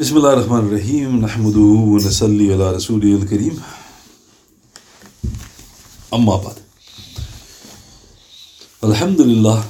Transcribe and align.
بسم 0.00 0.16
الله 0.16 0.32
الرحمن 0.32 0.58
الرحيم 0.68 1.20
نحمده 1.20 1.70
ونصلي 1.92 2.52
على 2.54 2.76
رسوله 2.76 3.14
الكريم 3.22 3.62
أما 6.14 6.36
بعد 6.36 6.56
Alhamdulillah 8.82 9.64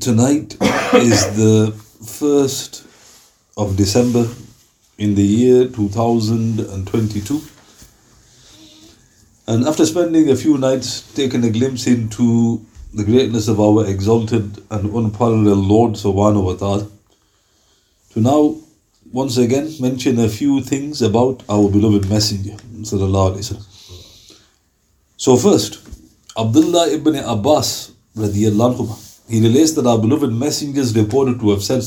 tonight 0.00 0.56
is 0.94 1.20
the 1.38 1.72
1st 2.02 2.82
of 3.56 3.76
December 3.76 4.26
in 4.98 5.14
the 5.14 5.22
year 5.22 5.68
2022 5.68 7.40
and 9.46 9.64
after 9.66 9.86
spending 9.86 10.30
a 10.30 10.36
few 10.36 10.58
nights 10.58 11.02
taking 11.14 11.44
a 11.44 11.50
glimpse 11.50 11.86
into 11.86 12.60
the 12.92 13.04
greatness 13.04 13.48
of 13.48 13.60
our 13.60 13.86
exalted 13.86 14.62
and 14.70 14.92
unparalleled 14.94 15.64
Lord 15.74 15.92
subhanahu 15.92 16.44
wa 16.50 16.54
ta'ala 16.54 16.86
to 18.11 18.21
now 18.21 18.55
once 19.11 19.37
again 19.37 19.73
mention 19.79 20.19
a 20.19 20.29
few 20.29 20.61
things 20.61 21.01
about 21.01 21.43
our 21.49 21.69
beloved 21.69 22.09
Messenger. 22.09 22.57
So, 25.17 25.35
first, 25.35 25.79
Abdullah 26.37 26.89
ibn 26.89 27.15
Abbas, 27.15 27.91
he 28.15 29.41
relates 29.41 29.73
that 29.73 29.85
our 29.85 29.97
beloved 29.97 30.31
messengers 30.31 30.95
reported 30.95 31.39
to 31.39 31.49
have 31.51 31.63
said, 31.63 31.81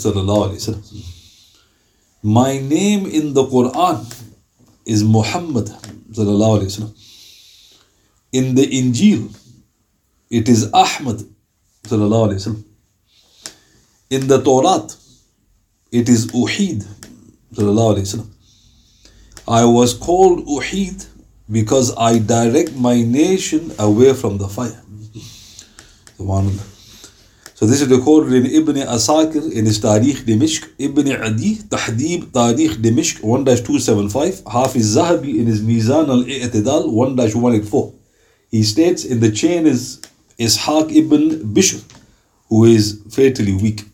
My 2.22 2.58
name 2.58 3.06
in 3.06 3.34
the 3.34 3.44
Quran 3.44 4.04
is 4.84 5.02
Muhammad. 5.04 5.68
In 8.32 8.54
the 8.54 8.66
Injil, 8.66 9.34
it 10.30 10.48
is 10.48 10.70
Ahmad. 10.72 11.22
In 14.10 14.26
the 14.28 14.42
Torah, 14.42 14.88
it 15.92 16.08
is 16.08 16.26
Uhid. 16.28 16.86
I 19.46 19.64
was 19.64 19.92
called 19.92 20.46
Uhid 20.46 21.06
because 21.50 21.94
I 21.96 22.18
direct 22.18 22.74
my 22.74 23.02
nation 23.02 23.72
away 23.78 24.14
from 24.14 24.38
the 24.38 24.48
fire. 24.48 24.82
So 27.54 27.66
this 27.66 27.82
is 27.82 27.88
recorded 27.88 28.32
in 28.32 28.46
Ibn 28.46 28.76
Asakir 28.76 29.52
in 29.52 29.66
his 29.66 29.78
Tarikh 29.78 30.24
Dimishq, 30.24 30.68
Ibn 30.78 31.12
Adi, 31.22 31.56
Tahdib 31.56 32.32
Tarikh 32.32 32.76
Dimishq 32.76 33.20
1-275, 33.20 34.50
Hafiz 34.50 34.96
Zahabi 34.96 35.38
in 35.38 35.46
his 35.46 35.60
Mizan 35.60 36.08
al-I'tidal 36.08 36.86
1-184. 36.86 37.94
He 38.50 38.62
states 38.62 39.04
in 39.04 39.20
the 39.20 39.30
chain 39.30 39.66
is 39.66 40.00
Ishaq 40.38 40.90
ibn 40.96 41.54
Bishr, 41.54 41.82
who 42.48 42.64
is 42.64 43.02
fatally 43.10 43.54
weak. 43.54 43.84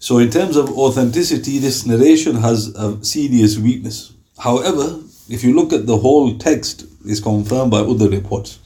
So, 0.00 0.18
in 0.18 0.30
terms 0.30 0.56
of 0.56 0.70
authenticity, 0.78 1.58
this 1.58 1.86
narration 1.86 2.36
has 2.36 2.68
a 2.76 3.02
serious 3.04 3.58
weakness. 3.58 4.12
However, 4.38 5.00
if 5.28 5.42
you 5.42 5.54
look 5.54 5.72
at 5.72 5.86
the 5.86 5.96
whole 5.96 6.36
text, 6.38 6.86
it's 7.04 7.20
confirmed 7.20 7.70
by 7.70 7.78
other 7.78 8.08
reports. 8.08 8.58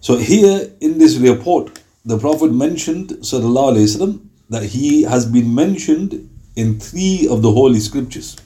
So, 0.00 0.16
here 0.16 0.70
in 0.80 0.98
this 0.98 1.16
report, 1.16 1.80
the 2.04 2.18
Prophet 2.18 2.52
mentioned 2.52 3.10
وسلم, 3.10 4.20
that 4.50 4.64
he 4.64 5.02
has 5.04 5.24
been 5.24 5.54
mentioned 5.54 6.28
in 6.56 6.78
three 6.78 7.26
of 7.30 7.40
the 7.40 7.50
Holy 7.50 7.80
Scriptures. 7.80 8.36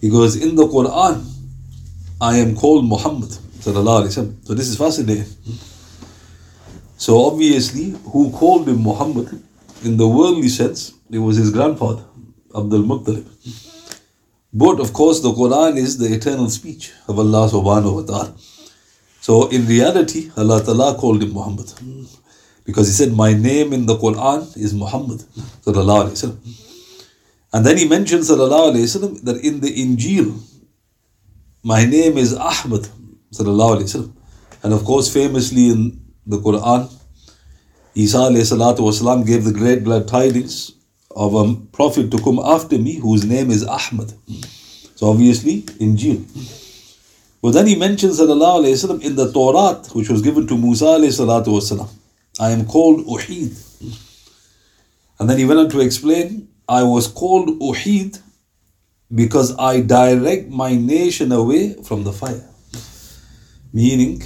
He 0.00 0.08
goes, 0.08 0.36
In 0.36 0.54
the 0.54 0.66
Quran, 0.66 1.24
I 2.20 2.36
am 2.38 2.56
called 2.56 2.86
Muhammad. 2.86 3.30
So, 3.60 3.72
this 3.72 4.68
is 4.68 4.78
fascinating. 4.78 5.26
So, 6.96 7.24
obviously, 7.26 7.90
who 8.04 8.30
called 8.30 8.68
him 8.68 8.82
Muhammad? 8.82 9.42
In 9.83 9.97
the 9.97 10.07
worldly 10.07 10.49
sense, 10.49 10.93
it 11.09 11.19
was 11.19 11.37
his 11.37 11.51
grandfather, 11.51 12.03
Abdul 12.55 12.83
Muttalib. 12.83 13.25
But 14.53 14.79
of 14.79 14.93
course, 14.93 15.21
the 15.21 15.31
Quran 15.31 15.77
is 15.77 15.97
the 15.97 16.13
eternal 16.13 16.49
speech 16.49 16.91
of 17.07 17.17
Allah 17.17 17.49
subhanahu 17.49 17.95
wa 17.95 18.01
ta'ala. 18.01 18.35
So 19.21 19.47
in 19.49 19.65
reality, 19.67 20.31
Allah 20.35 20.63
Ta'ala 20.63 20.95
called 20.95 21.23
him 21.23 21.33
Muhammad. 21.33 21.71
Because 22.65 22.87
he 22.87 22.93
said, 22.93 23.13
My 23.13 23.33
name 23.33 23.71
in 23.71 23.85
the 23.85 23.95
Quran 23.95 24.57
is 24.57 24.73
Muhammad. 24.73 25.23
And 27.53 27.65
then 27.65 27.77
he 27.77 27.87
mentions 27.87 28.27
that 28.27 29.39
in 29.43 29.59
the 29.61 29.69
Injil, 29.69 30.39
my 31.63 31.85
name 31.85 32.17
is 32.17 32.33
Ahmad. 32.33 32.87
And 34.63 34.73
of 34.73 34.83
course, 34.83 35.13
famously 35.13 35.69
in 35.69 36.01
the 36.25 36.37
Quran, 36.39 36.91
Isa 37.94 38.18
والسلام, 38.18 39.26
gave 39.26 39.44
the 39.44 39.52
great 39.52 39.84
glad 39.84 40.06
tidings 40.06 40.72
of 41.10 41.34
a 41.34 41.54
prophet 41.72 42.10
to 42.10 42.18
come 42.18 42.38
after 42.38 42.78
me 42.78 42.96
whose 42.96 43.24
name 43.24 43.50
is 43.50 43.64
Ahmad. 43.64 44.12
So 44.96 45.10
obviously, 45.10 45.62
Injil. 45.80 46.24
But 47.42 47.52
then 47.52 47.66
he 47.66 47.76
mentions 47.76 48.20
وسلم, 48.20 49.02
in 49.02 49.16
the 49.16 49.32
Torah, 49.32 49.82
which 49.92 50.08
was 50.10 50.20
given 50.20 50.46
to 50.46 50.56
Musa 50.56 50.84
والسلام, 50.84 51.88
I 52.38 52.50
am 52.50 52.66
called 52.66 53.06
Uhid. 53.06 53.56
And 55.18 55.30
then 55.30 55.38
he 55.38 55.46
went 55.46 55.60
on 55.60 55.70
to 55.70 55.80
explain, 55.80 56.48
I 56.68 56.82
was 56.82 57.06
called 57.08 57.48
Uhid 57.60 58.20
because 59.14 59.56
I 59.58 59.80
direct 59.80 60.50
my 60.50 60.74
nation 60.74 61.32
away 61.32 61.74
from 61.82 62.04
the 62.04 62.12
fire. 62.12 62.46
Meaning, 63.72 64.22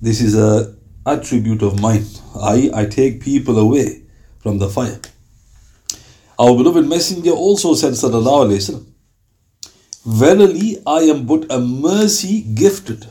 this 0.00 0.20
is 0.20 0.36
a 0.36 0.76
attribute 1.04 1.62
of 1.62 1.80
mine. 1.80 2.04
I, 2.35 2.69
I 2.73 2.85
take 2.85 3.21
people 3.21 3.57
away 3.59 4.03
from 4.39 4.57
the 4.59 4.69
fire. 4.69 4.99
Our 6.39 6.55
beloved 6.55 6.85
Messenger 6.87 7.31
also 7.31 7.73
said, 7.73 7.93
Sallallahu 7.93 8.45
Alaihi 8.47 8.57
Wasallam, 8.61 8.85
Verily, 10.05 10.77
I 10.85 11.01
am 11.13 11.25
but 11.25 11.51
a 11.51 11.59
mercy 11.59 12.41
gifted. 12.41 13.05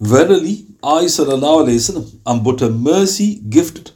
Verily, 0.00 0.66
I, 0.82 1.04
Sallallahu 1.04 1.66
Alaihi 1.66 1.80
Wasallam, 1.80 2.20
am 2.26 2.42
but 2.42 2.60
a 2.62 2.68
mercy 2.70 3.40
gifted. 3.48 3.90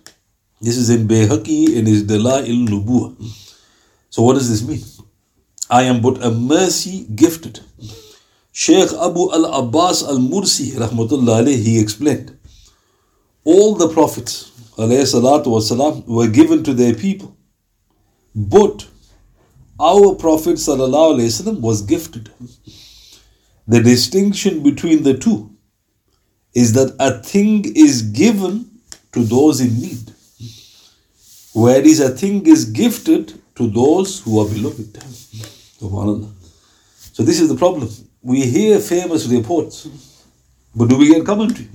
This 0.60 0.77
is 0.77 0.88
in 0.91 1.06
Bayhaqi 1.06 1.75
in 1.77 1.87
his 1.87 2.03
Dala'il 2.04 2.66
Nubuwa. 2.66 3.15
So, 4.09 4.22
what 4.22 4.34
does 4.34 4.48
this 4.48 4.66
mean? 4.66 4.83
I 5.69 5.83
am 5.83 6.00
but 6.00 6.25
a 6.25 6.31
mercy 6.31 7.06
gifted. 7.15 7.60
Sheikh 8.53 8.91
Abu 8.94 9.31
al 9.33 9.44
Abbas 9.44 10.03
al 10.03 10.16
Mursi, 10.19 10.71
rahmatullah 10.72 11.47
he 11.47 11.78
explained 11.78 12.35
all 13.46 13.75
the 13.75 13.90
prophets 13.90 14.52
والسلام, 14.78 16.07
were 16.07 16.28
given 16.28 16.63
to 16.63 16.74
their 16.74 16.94
people. 16.94 17.35
But 18.35 18.88
our 19.79 20.16
Prophet 20.16 20.56
وسلم, 20.56 21.62
was 21.62 21.81
gifted. 21.81 22.29
The 23.68 23.81
distinction 23.81 24.63
between 24.63 25.03
the 25.03 25.18
two 25.18 25.56
is 26.53 26.74
that 26.74 26.96
a 27.00 27.22
thing 27.22 27.63
is 27.75 28.02
given 28.02 28.69
to 29.13 29.24
those 29.24 29.62
in 29.62 29.79
need, 29.79 30.12
whereas 31.53 32.00
a 32.00 32.09
thing 32.09 32.46
is 32.46 32.66
gifted 32.66 33.41
to 33.56 33.68
those 33.68 34.19
who 34.22 34.40
are 34.40 34.47
beloved. 34.47 34.97
So, 37.13 37.24
this 37.24 37.40
is 37.40 37.50
the 37.50 37.56
problem. 37.56 37.90
We 38.22 38.41
hear 38.41 38.79
famous 38.79 39.28
reports, 39.28 39.88
but 40.75 40.90
do 40.90 40.97
we 40.97 41.07
get 41.07 41.25
commentary? 41.25 41.68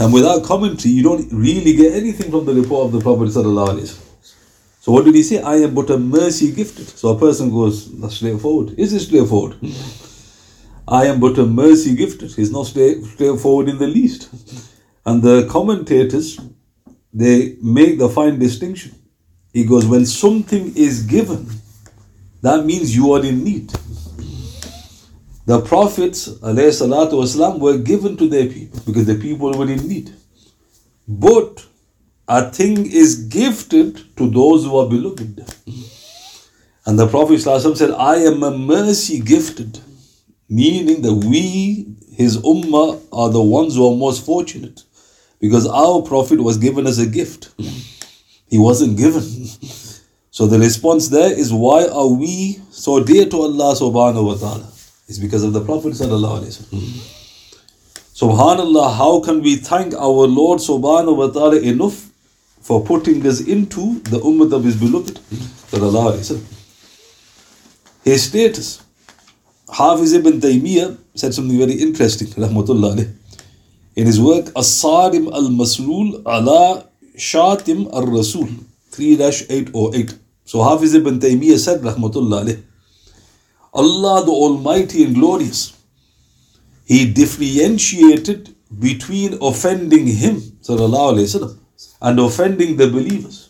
And 0.00 0.12
without 0.12 0.44
commentary, 0.44 0.92
you 0.92 1.02
don't 1.02 1.28
really 1.32 1.74
get 1.74 1.92
anything 1.94 2.30
from 2.30 2.46
the 2.46 2.54
report 2.54 2.86
of 2.86 2.92
the 2.92 3.00
Prophet. 3.00 3.32
So 3.32 4.92
what 4.92 5.04
did 5.04 5.14
he 5.14 5.22
say? 5.22 5.42
I 5.42 5.56
am 5.56 5.74
but 5.74 5.90
a 5.90 5.98
mercy 5.98 6.52
gifted. 6.52 6.88
So 6.88 7.08
a 7.08 7.18
person 7.18 7.50
goes, 7.50 7.90
that's 8.00 8.14
straightforward. 8.14 8.78
Is 8.78 8.92
it 8.92 9.00
straightforward? 9.00 9.56
I 10.86 11.06
am 11.06 11.18
but 11.20 11.36
a 11.38 11.44
mercy 11.44 11.94
gifted. 11.96 12.38
It's 12.38 12.50
not 12.50 12.66
straightforward 12.66 13.68
in 13.68 13.78
the 13.78 13.88
least. 13.88 14.30
And 15.04 15.22
the 15.22 15.46
commentators, 15.50 16.38
they 17.12 17.56
make 17.60 17.98
the 17.98 18.08
fine 18.08 18.38
distinction. 18.38 18.94
He 19.52 19.64
goes, 19.64 19.84
when 19.84 20.06
something 20.06 20.76
is 20.76 21.02
given, 21.02 21.48
that 22.42 22.64
means 22.64 22.94
you 22.94 23.12
are 23.12 23.24
in 23.24 23.42
need 23.42 23.72
The 25.47 25.61
prophets 25.61 26.29
والسلام, 26.29 27.59
were 27.59 27.77
given 27.77 28.15
to 28.17 28.29
their 28.29 28.47
people 28.47 28.79
because 28.85 29.05
the 29.05 29.15
people 29.15 29.51
were 29.53 29.69
in 29.69 29.87
need. 29.87 30.13
But 31.07 31.65
a 32.27 32.49
thing 32.49 32.89
is 32.89 33.25
gifted 33.25 34.15
to 34.17 34.29
those 34.29 34.63
who 34.63 34.77
are 34.77 34.87
beloved. 34.89 35.45
And 36.85 36.97
the 36.97 37.07
Prophet 37.07 37.39
said, 37.41 37.91
I 37.91 38.15
am 38.17 38.43
a 38.43 38.57
mercy 38.57 39.19
gifted, 39.19 39.79
meaning 40.49 41.01
that 41.01 41.13
we, 41.13 41.95
his 42.15 42.37
ummah, 42.37 43.01
are 43.11 43.29
the 43.29 43.41
ones 43.41 43.75
who 43.75 43.91
are 43.91 43.95
most 43.95 44.25
fortunate 44.25 44.83
because 45.39 45.67
our 45.67 46.01
Prophet 46.01 46.39
was 46.39 46.57
given 46.57 46.87
as 46.87 46.99
a 46.99 47.05
gift. 47.05 47.49
He 48.47 48.57
wasn't 48.57 48.97
given. 48.97 49.21
So 50.31 50.47
the 50.47 50.57
response 50.57 51.09
there 51.09 51.31
is 51.31 51.53
why 51.53 51.85
are 51.87 52.07
we 52.07 52.59
so 52.71 53.03
dear 53.03 53.25
to 53.25 53.41
Allah 53.41 53.75
subhanahu 53.75 54.25
wa 54.25 54.35
ta'ala? 54.35 54.71
Is 55.08 55.18
because 55.18 55.42
of 55.42 55.52
the 55.52 55.64
Prophet. 55.64 55.92
Subhanallah, 58.14 58.96
how 58.96 59.20
can 59.20 59.42
we 59.42 59.56
thank 59.56 59.94
our 59.94 60.26
Lord 60.26 60.60
subhanahu 60.60 61.16
wa 61.16 61.28
ta'ala 61.28 61.56
enough 61.60 62.08
for 62.60 62.84
putting 62.84 63.26
us 63.26 63.40
into 63.40 64.00
the 64.00 64.18
ummah 64.18 64.52
of 64.52 64.62
his 64.64 64.76
beloved. 64.76 65.20
His 68.04 68.22
status. 68.24 68.82
Hafiz 69.70 70.12
ibn 70.12 70.40
Taymiyyah 70.40 70.96
said 71.14 71.32
something 71.34 71.56
very 71.56 71.72
interesting. 71.72 72.28
In 73.96 74.06
his 74.06 74.20
work, 74.20 74.50
As-Sarim 74.56 75.32
al-Maslul 75.32 76.22
ala 76.26 76.88
Shatim 77.16 77.88
al-Rasul, 77.92 78.48
3-808. 78.92 80.18
So 80.44 80.62
Hafiz 80.62 80.94
ibn 80.94 81.18
Taymiyyah 81.20 81.58
said, 81.58 81.80
rahmatullah 81.80 82.42
alayh, 82.44 82.62
Allah 83.73 84.25
the 84.25 84.31
Almighty 84.31 85.03
and 85.03 85.15
Glorious, 85.15 85.77
He 86.85 87.11
differentiated 87.11 88.55
between 88.79 89.37
offending 89.41 90.07
Him, 90.07 90.41
sallallahu 90.61 91.13
alayhi 91.13 91.29
wasallam, 91.29 91.57
and 92.01 92.19
offending 92.19 92.77
the 92.77 92.87
believers. 92.87 93.49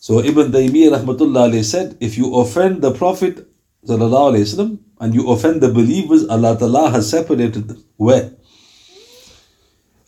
So 0.00 0.20
Ibn 0.20 0.52
Taymiyyah 0.52 0.98
rahmatullah 0.98 1.50
alayhi 1.50 1.64
said, 1.64 1.96
if 2.00 2.16
you 2.16 2.34
offend 2.36 2.82
the 2.82 2.92
Prophet 2.92 3.46
sallallahu 3.86 4.34
alayhi 4.34 4.46
wasallam 4.48 4.78
and 5.00 5.14
you 5.14 5.30
offend 5.30 5.60
the 5.60 5.72
believers, 5.72 6.26
Allah 6.28 6.58
Ta'ala 6.58 6.90
has 6.90 7.10
separated 7.10 7.68
them. 7.68 7.84
Where? 7.96 8.32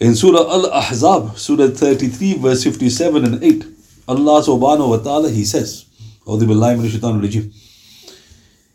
In 0.00 0.14
Surah 0.14 0.50
Al-Ahzab, 0.52 1.38
Surah 1.38 1.68
33, 1.68 2.38
verse 2.38 2.64
57 2.64 3.24
and 3.24 3.42
8, 3.42 3.64
Allah 4.08 4.42
subhanahu 4.42 4.90
wa 4.90 4.96
ta'ala, 4.98 5.30
He 5.30 5.44
says, 5.44 5.86
أعوذ 6.26 6.46
بالله 6.46 6.76
من 6.78 6.84
الشيطان 6.86 7.18
الرجيم 7.18 7.52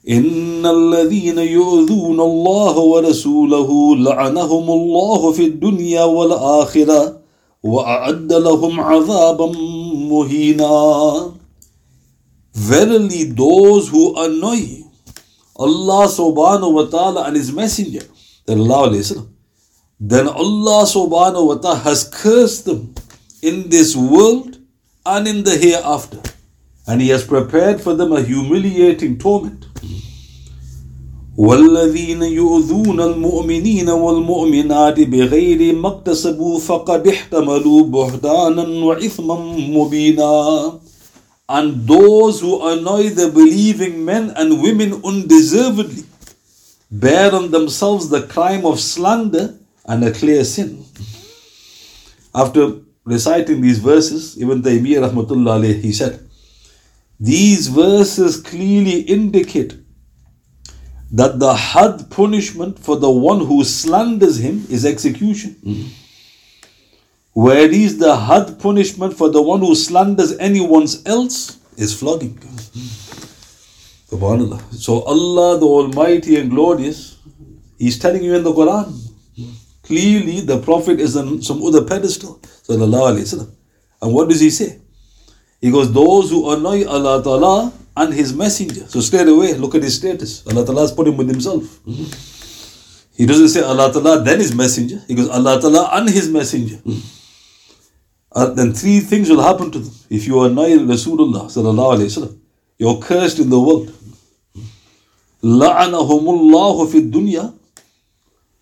إن 0.09 0.67
الذين 0.67 1.39
يؤذون 1.39 2.21
الله 2.21 2.79
ورسوله 2.79 3.97
لعنهم 3.97 4.71
الله 4.71 5.33
في 5.33 5.45
الدنيا 5.47 6.05
والآخرة 6.05 7.19
وأعد 7.63 8.33
لهم 8.33 8.81
عذابا 8.81 9.47
مهينا 10.11 11.33
Verily 12.55 13.25
those 13.33 13.89
who 13.89 14.13
annoy 14.21 14.85
Allah 15.57 16.05
subhanahu 16.05 16.73
wa 16.75 16.85
ta'ala 16.85 17.25
and 17.29 17.37
His 17.37 17.51
Messenger, 17.51 18.05
then 18.45 18.61
Allah 20.29 20.85
subhanahu 20.85 21.47
wa 21.47 21.55
ta'ala 21.57 21.79
has 21.79 22.05
cursed 22.13 22.67
them 22.67 22.93
in 23.41 23.71
this 23.71 23.97
world 23.97 24.59
and 25.07 25.27
in 25.27 25.45
the 25.45 25.57
hereafter. 25.57 26.21
and 26.87 27.01
he 27.01 27.09
has 27.09 27.25
prepared 27.25 27.81
for 27.81 27.95
them 27.95 28.13
a 28.13 28.23
humiliating 28.23 29.19
torment. 29.19 29.67
والذين 31.37 32.23
يؤذون 32.23 33.01
المؤمنين 33.01 33.91
والمؤمنات 33.91 35.01
بغير 35.01 35.75
ما 35.75 35.89
اكتسبوا 35.89 36.59
فقد 36.61 37.09
احتملوا 37.09 37.83
بهتانا 37.83 38.85
وإثما 38.85 39.35
مبينا 39.69 40.81
And 41.49 41.87
those 41.87 42.41
who 42.41 42.67
annoy 42.69 43.11
the 43.11 43.29
believing 43.29 44.05
men 44.05 44.31
and 44.37 44.63
women 44.63 45.01
undeservedly 45.05 46.05
bear 46.91 47.35
on 47.35 47.51
themselves 47.51 48.09
the 48.09 48.23
crime 48.27 48.65
of 48.67 48.79
slander 48.81 49.55
and 49.87 50.05
a 50.05 50.13
clear 50.13 50.45
sin. 50.45 50.85
After 52.35 52.77
reciting 53.05 53.61
these 53.61 53.79
verses, 53.79 54.37
Ibn 54.41 54.63
Taymiyyah 54.63 55.11
rahmatullah 55.11 55.61
alayh, 55.61 55.81
he 55.81 55.93
said, 55.93 56.21
these 57.23 57.69
verses 57.69 58.41
clearly 58.41 59.01
indicate 59.03 59.77
that 61.13 61.39
the 61.39 61.55
hadd 61.55 62.11
punishment 62.11 62.79
for 62.81 62.97
the 62.97 63.11
one 63.11 63.47
who 63.47 63.63
slanders 63.63 64.39
him 64.39 64.67
is 64.69 64.85
execution. 64.85 65.55
Mm-hmm. 65.65 65.89
Whereas 67.35 67.99
the 67.99 68.17
hadd 68.17 68.59
punishment 68.59 69.15
for 69.15 69.29
the 69.29 69.41
one 69.41 69.61
who 69.61 69.77
slanders 69.77 70.37
anyone 70.39 70.89
else 71.07 71.59
is 71.77 71.95
flogging. 71.99 72.39
Subhanallah. 74.11 74.61
So 74.75 75.03
Allah 75.03 75.61
the 75.61 75.67
Almighty 75.67 76.37
and 76.41 76.51
Glorious, 76.51 77.19
He's 77.79 77.99
telling 78.01 78.25
you 78.25 78.35
in 78.35 78.43
the 78.43 78.53
Quran. 78.53 78.99
Clearly 79.85 80.41
the 80.41 80.61
Prophet 80.61 80.99
is 80.99 81.17
on 81.17 81.41
some 81.41 81.63
other 81.63 81.85
pedestal. 81.85 82.41
And 82.69 84.13
what 84.13 84.29
does 84.29 84.41
he 84.41 84.51
say? 84.51 84.82
He 85.62 85.72
goes, 85.72 85.92
Those 85.92 86.30
who 86.30 86.52
annoy 86.52 86.86
Allah 86.86 87.24
Ta'ala 87.24 87.74
and 87.96 88.14
His 88.14 88.34
Messenger. 88.34 88.88
So 88.88 89.02
straight 89.02 89.28
away, 89.28 89.54
look 89.54 89.76
at 89.76 89.84
his 89.84 89.96
status. 89.96 90.46
Allah 90.48 90.66
Ta'ala 90.66 90.82
has 90.82 90.92
put 90.92 91.08
him 91.08 91.18
with 91.18 91.30
himself. 91.30 91.80
He 93.18 93.26
doesn't 93.26 93.50
say 93.50 93.62
Allah 93.62 93.92
Ta'ala 93.92 94.22
then 94.24 94.40
His 94.40 94.54
Messenger. 94.54 95.02
He 95.08 95.16
goes, 95.16 95.28
Allah 95.30 95.60
Ta'ala 95.60 95.90
and 95.94 96.08
His 96.10 96.30
Messenger. 96.30 96.78
Uh, 98.32 98.54
then 98.54 98.74
three 98.74 99.00
things 99.00 99.28
will 99.30 99.42
happen 99.42 99.72
to 99.72 99.80
them. 99.80 99.94
If 100.12 100.28
you 100.28 100.40
annoy 100.44 100.78
Rasulullah 100.78 101.46
sallallahu 101.50 101.98
alayhi 101.98 102.12
wasallam, 102.14 102.38
you're 102.78 103.00
cursed 103.02 103.40
in 103.40 103.50
the 103.50 103.60
world. 103.60 103.92
La'anahumullahu 105.44 106.92
fi 106.92 107.02
dunya. 107.02 107.54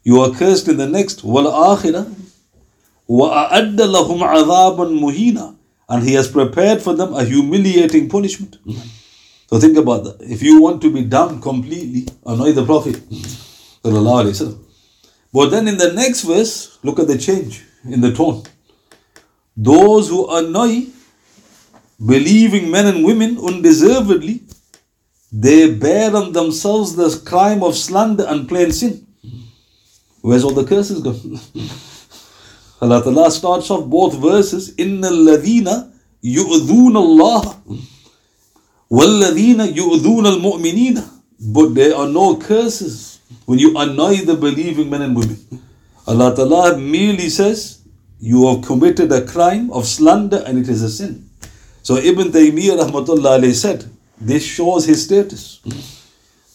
You 0.04 0.22
are 0.22 0.32
cursed 0.32 0.70
in 0.70 0.78
the 0.78 0.88
next. 0.88 1.24
Wal 1.26 1.52
akhirah. 1.52 2.14
وَأَعَدَّ 3.10 3.76
لَهُمْ 3.78 4.20
عَذَابًا 4.20 5.00
muhina, 5.00 5.56
and 5.91 6.05
He 6.09 6.15
has 6.15 6.29
prepared 6.29 6.81
for 6.81 6.95
them 6.95 7.13
a 7.15 7.25
humiliating 7.25 8.09
punishment. 8.09 8.57
So 9.49 9.59
think 9.59 9.77
about 9.77 10.05
that. 10.05 10.17
If 10.21 10.43
you 10.43 10.63
want 10.63 10.81
to 10.83 10.93
be 10.93 11.03
done 11.05 11.41
completely, 11.43 12.07
annoy 12.25 12.53
the 12.53 12.65
Prophet. 12.65 13.03
But 15.33 15.51
then 15.51 15.67
in 15.67 15.77
the 15.77 15.93
next 15.93 16.23
verse, 16.23 16.79
look 16.85 17.01
at 17.01 17.09
the 17.09 17.19
change 17.19 17.65
in 17.85 18.01
the 18.01 18.13
tone. 18.13 18.45
Those 19.57 20.09
who 20.09 20.31
annoy 20.31 20.87
believing 22.05 22.71
men 22.71 22.87
and 22.87 23.05
women 23.05 23.39
undeservedly, 23.39 24.43
they 25.33 25.75
bear 25.75 26.15
on 26.15 26.33
themselves 26.33 26.95
the 26.97 27.11
crime 27.27 27.63
of 27.63 27.77
slander 27.77 28.25
and 28.27 28.49
plain 28.49 28.73
sin. 28.73 29.07
Where's 30.21 30.45
all 30.45 30.53
the 30.53 30.65
curses 30.65 31.01
gone? 31.03 31.41
Allah 32.82 33.04
Ta'ala 33.04 33.32
starts 33.32 33.72
off 33.72 33.86
both 33.86 34.16
verses, 34.16 34.76
إِنَّ 34.76 35.02
الَّذِينَ 35.02 35.68
يُؤْذُونَ 36.24 36.96
اللَّهَ 36.96 37.44
وَالَّذِينَ 38.92 39.74
يُؤْذُونَ 39.74 40.26
الْمُؤْمِنِينَ 40.28 41.10
But 41.40 41.74
there 41.74 41.96
are 41.96 42.08
no 42.08 42.38
curses 42.38 43.20
when 43.46 43.60
you 43.60 43.78
annoy 43.78 44.18
the 44.18 44.36
believing 44.36 44.90
men 44.90 45.02
and 45.02 45.16
women. 45.16 45.40
Allah 46.08 46.36
Ta'ala 46.36 46.78
merely 46.78 47.30
says, 47.30 47.82
you 48.20 48.48
have 48.48 48.64
committed 48.64 49.12
a 49.12 49.26
crime 49.26 49.72
of 49.72 49.86
slander 49.86 50.44
and 50.46 50.58
it 50.60 50.70
is 50.70 50.82
a 50.82 50.90
sin. 50.90 51.30
So 51.82 51.98
Ibn 51.98 52.32
Taymiyyah 52.32 52.90
rahmatullah 52.90 53.54
said, 53.54 53.86
this 54.20 54.44
shows 54.44 54.86
his 54.86 55.04
status. 55.06 55.60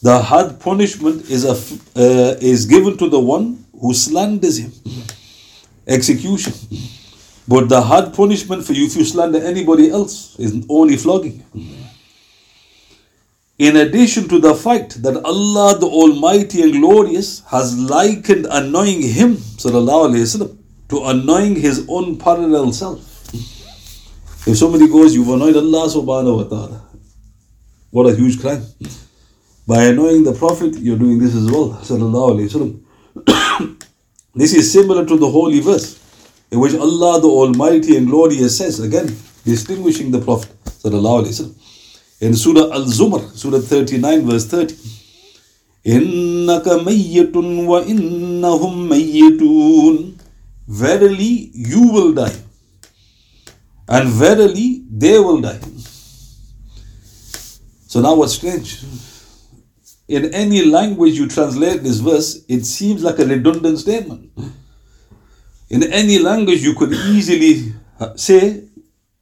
The 0.01 0.21
had 0.21 0.59
punishment 0.59 1.29
is, 1.29 1.45
a, 1.45 1.51
uh, 1.95 2.35
is 2.41 2.65
given 2.65 2.97
to 2.97 3.07
the 3.07 3.19
one 3.19 3.63
who 3.79 3.93
slanders 3.93 4.57
him. 4.57 4.71
Execution. 5.86 6.52
But 7.48 7.68
the 7.68 7.80
hard 7.80 8.12
punishment 8.12 8.64
for 8.64 8.72
you 8.72 8.86
if 8.86 8.96
you 8.96 9.04
slander 9.04 9.40
anybody 9.42 9.90
else 9.90 10.36
is 10.38 10.66
only 10.68 10.96
flogging. 10.96 11.44
In 13.58 13.76
addition 13.76 14.28
to 14.28 14.38
the 14.38 14.54
fact 14.54 15.02
that 15.02 15.16
Allah 15.24 15.78
the 15.78 15.86
Almighty 15.86 16.62
and 16.62 16.72
Glorious 16.72 17.40
has 17.46 17.78
likened 17.78 18.46
annoying 18.50 19.00
Him, 19.00 19.36
wasallam, 19.36 20.58
to 20.88 21.04
annoying 21.04 21.56
his 21.56 21.84
own 21.88 22.18
parallel 22.18 22.72
self. 22.72 23.00
If 24.46 24.56
somebody 24.56 24.86
goes, 24.88 25.14
You've 25.14 25.28
annoyed 25.28 25.56
Allah 25.56 25.88
subhanahu 25.88 26.36
wa 26.36 26.44
ta'ala, 26.44 26.82
what 27.90 28.06
a 28.06 28.14
huge 28.14 28.40
crime. 28.40 28.64
By 29.66 29.84
annoying 29.84 30.22
the 30.22 30.32
Prophet, 30.32 30.76
you're 30.78 30.98
doing 30.98 31.18
this 31.18 31.34
as 31.34 31.50
well. 31.50 31.72
this 34.35 34.53
is 34.53 34.71
similar 34.71 35.05
to 35.05 35.17
the 35.17 35.29
holy 35.29 35.59
verse 35.59 35.99
in 36.51 36.59
which 36.59 36.73
Allah 36.75 37.21
the 37.21 37.27
Almighty 37.27 37.95
and 37.97 38.07
Glorious 38.07 38.57
says, 38.57 38.79
again, 38.79 39.15
distinguishing 39.45 40.11
the 40.11 40.19
Prophet. 40.19 40.51
In 42.21 42.33
Surah 42.35 42.73
Al 42.73 42.85
Zumar, 42.85 43.29
Surah 43.35 43.59
39, 43.59 44.25
verse 44.25 44.45
30. 44.45 44.75
إنك 45.85 46.67
ميت 46.85 47.35
وإنهم 47.35 48.89
ميتون 48.89 50.17
Verily 50.67 51.49
you 51.53 51.91
will 51.91 52.13
die, 52.13 52.35
and 53.89 54.07
verily 54.09 54.83
they 54.89 55.19
will 55.19 55.41
die. 55.41 55.59
So 57.87 57.99
now 57.99 58.15
what's 58.15 58.35
strange? 58.35 58.79
In 60.07 60.33
any 60.33 60.65
language 60.65 61.13
you 61.13 61.27
translate 61.27 61.83
this 61.83 61.99
verse, 61.99 62.43
it 62.47 62.65
seems 62.65 63.03
like 63.03 63.19
a 63.19 63.25
redundant 63.25 63.79
statement. 63.79 64.31
In 65.69 65.83
any 65.83 66.19
language 66.19 66.61
you 66.61 66.75
could 66.75 66.91
easily 66.91 67.73
say, 68.15 68.63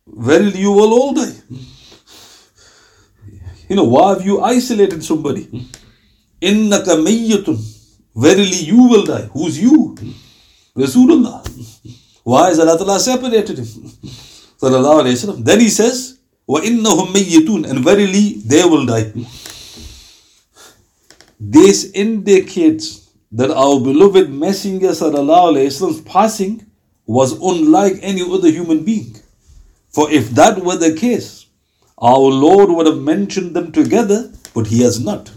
Verily 0.08 0.60
you 0.60 0.72
will 0.72 0.91
all 0.94 1.13
die. 1.13 1.34
You 3.70 3.75
know, 3.75 3.84
why 3.84 4.10
have 4.10 4.25
you 4.25 4.41
isolated 4.41 5.03
somebody? 5.03 5.46
Innaka 6.41 6.98
mayyatun. 6.98 7.58
Verily 8.15 8.63
you 8.65 8.88
will 8.89 9.06
die. 9.06 9.29
Who's 9.34 9.62
you? 9.62 9.96
Rasulullah. 10.75 11.46
Why 12.24 12.50
is 12.50 12.60
Allah 12.60 12.77
Ta'ala 12.77 13.00
separated 13.00 13.60
him? 13.60 13.65
Sallallahu 13.65 15.03
alayhi 15.06 15.15
wasallam. 15.18 15.46
Then 15.46 15.60
he 15.60 15.70
says, 15.70 16.18
وَإِنَّهُمْ 16.50 17.13
مَيِّتُونَ 17.13 17.70
And 17.70 17.79
verily 17.84 18.41
they 18.46 18.63
will 18.63 18.86
die. 18.86 19.13
This 21.47 21.91
indicates 21.93 23.11
that 23.31 23.51
our 23.51 23.79
beloved 23.79 24.31
Messenger 24.31 24.93
Sallallahu 24.93 26.07
passing 26.07 26.65
was 27.07 27.33
unlike 27.33 27.99
any 28.01 28.23
other 28.23 28.51
human 28.51 28.83
being. 28.83 29.15
For 29.91 30.11
if 30.11 30.31
that 30.31 30.65
were 30.65 30.77
the 30.77 30.95
case, 30.95 31.45
our 31.99 32.19
Lord 32.19 32.71
would 32.71 32.87
have 32.87 32.97
mentioned 32.99 33.55
them 33.55 33.73
together, 33.73 34.33
but 34.55 34.69
He 34.69 34.81
has 34.85 34.99
not. 34.99 35.31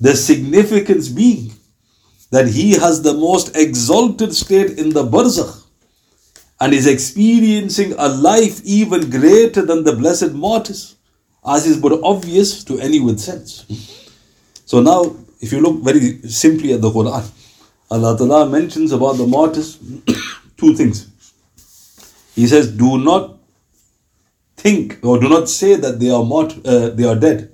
The 0.00 0.14
significance 0.14 1.08
being 1.08 1.52
that 2.30 2.48
He 2.48 2.72
has 2.72 3.00
the 3.00 3.14
most 3.14 3.56
exalted 3.56 4.34
state 4.34 4.78
in 4.78 4.90
the 4.90 5.04
barzakh 5.04 5.64
and 6.60 6.74
is 6.74 6.86
experiencing 6.86 7.94
a 7.96 8.08
life 8.08 8.60
even 8.64 9.08
greater 9.08 9.64
than 9.64 9.84
the 9.84 9.96
blessed 9.96 10.32
martyrs, 10.32 10.96
as 11.46 11.66
is 11.66 11.80
but 11.80 11.98
obvious 12.02 12.64
to 12.64 12.78
any 12.80 13.00
with 13.00 13.18
sense. 13.18 14.04
So 14.68 14.82
now, 14.82 15.16
if 15.40 15.50
you 15.50 15.62
look 15.62 15.82
very 15.82 16.20
simply 16.28 16.74
at 16.74 16.82
the 16.82 16.90
Quran, 16.90 17.26
Allah 17.90 18.18
Ta'ala 18.18 18.46
mentions 18.50 18.92
about 18.92 19.14
the 19.16 19.26
martyrs 19.26 19.78
two 20.58 20.74
things. 20.74 21.08
He 22.34 22.46
says, 22.46 22.70
do 22.70 22.98
not 22.98 23.38
think 24.58 24.98
or 25.02 25.18
do 25.18 25.30
not 25.30 25.48
say 25.48 25.76
that 25.76 25.98
they 25.98 26.10
are 26.10 26.22
mort- 26.22 26.66
uh, 26.66 26.90
they 26.90 27.04
are 27.04 27.16
dead. 27.16 27.50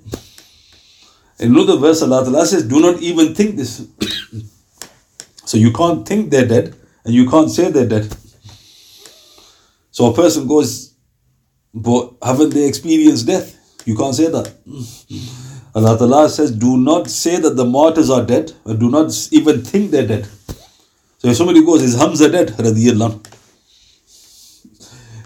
In 1.39 1.53
another 1.55 1.77
verse, 1.77 2.01
Allah 2.01 2.25
Ta'ala 2.25 2.45
says, 2.45 2.67
do 2.67 2.81
not 2.81 2.99
even 2.99 3.33
think 3.33 3.55
this. 3.55 3.87
so 5.45 5.57
you 5.57 5.71
can't 5.71 6.05
think 6.05 6.31
they're 6.31 6.49
dead 6.49 6.75
and 7.05 7.13
you 7.13 7.29
can't 7.29 7.49
say 7.49 7.71
they're 7.71 7.87
dead. 7.87 8.13
So 9.91 10.11
a 10.11 10.13
person 10.13 10.47
goes, 10.49 10.93
but 11.73 12.11
haven't 12.21 12.53
they 12.53 12.67
experienced 12.67 13.25
death? 13.25 13.55
You 13.85 13.95
can't 13.95 14.15
say 14.15 14.27
that. 14.27 14.51
Allah 15.75 15.97
Ta'ala 15.97 16.29
says, 16.29 16.51
do 16.51 16.77
not 16.77 17.09
say 17.09 17.37
that 17.37 17.57
the 17.57 17.65
martyrs 17.65 18.09
are 18.09 18.25
dead, 18.25 18.53
or 18.63 18.75
do 18.75 18.89
not 18.89 19.11
even 19.31 19.61
think 19.61 19.91
they're 19.91 20.07
dead. 20.07 20.25
So 21.17 21.27
if 21.27 21.35
somebody 21.35 21.65
goes, 21.65 21.81
is 21.81 21.95
Hamza 21.99 22.29
dead? 22.31 22.47
Radiyallahu. 22.49 23.19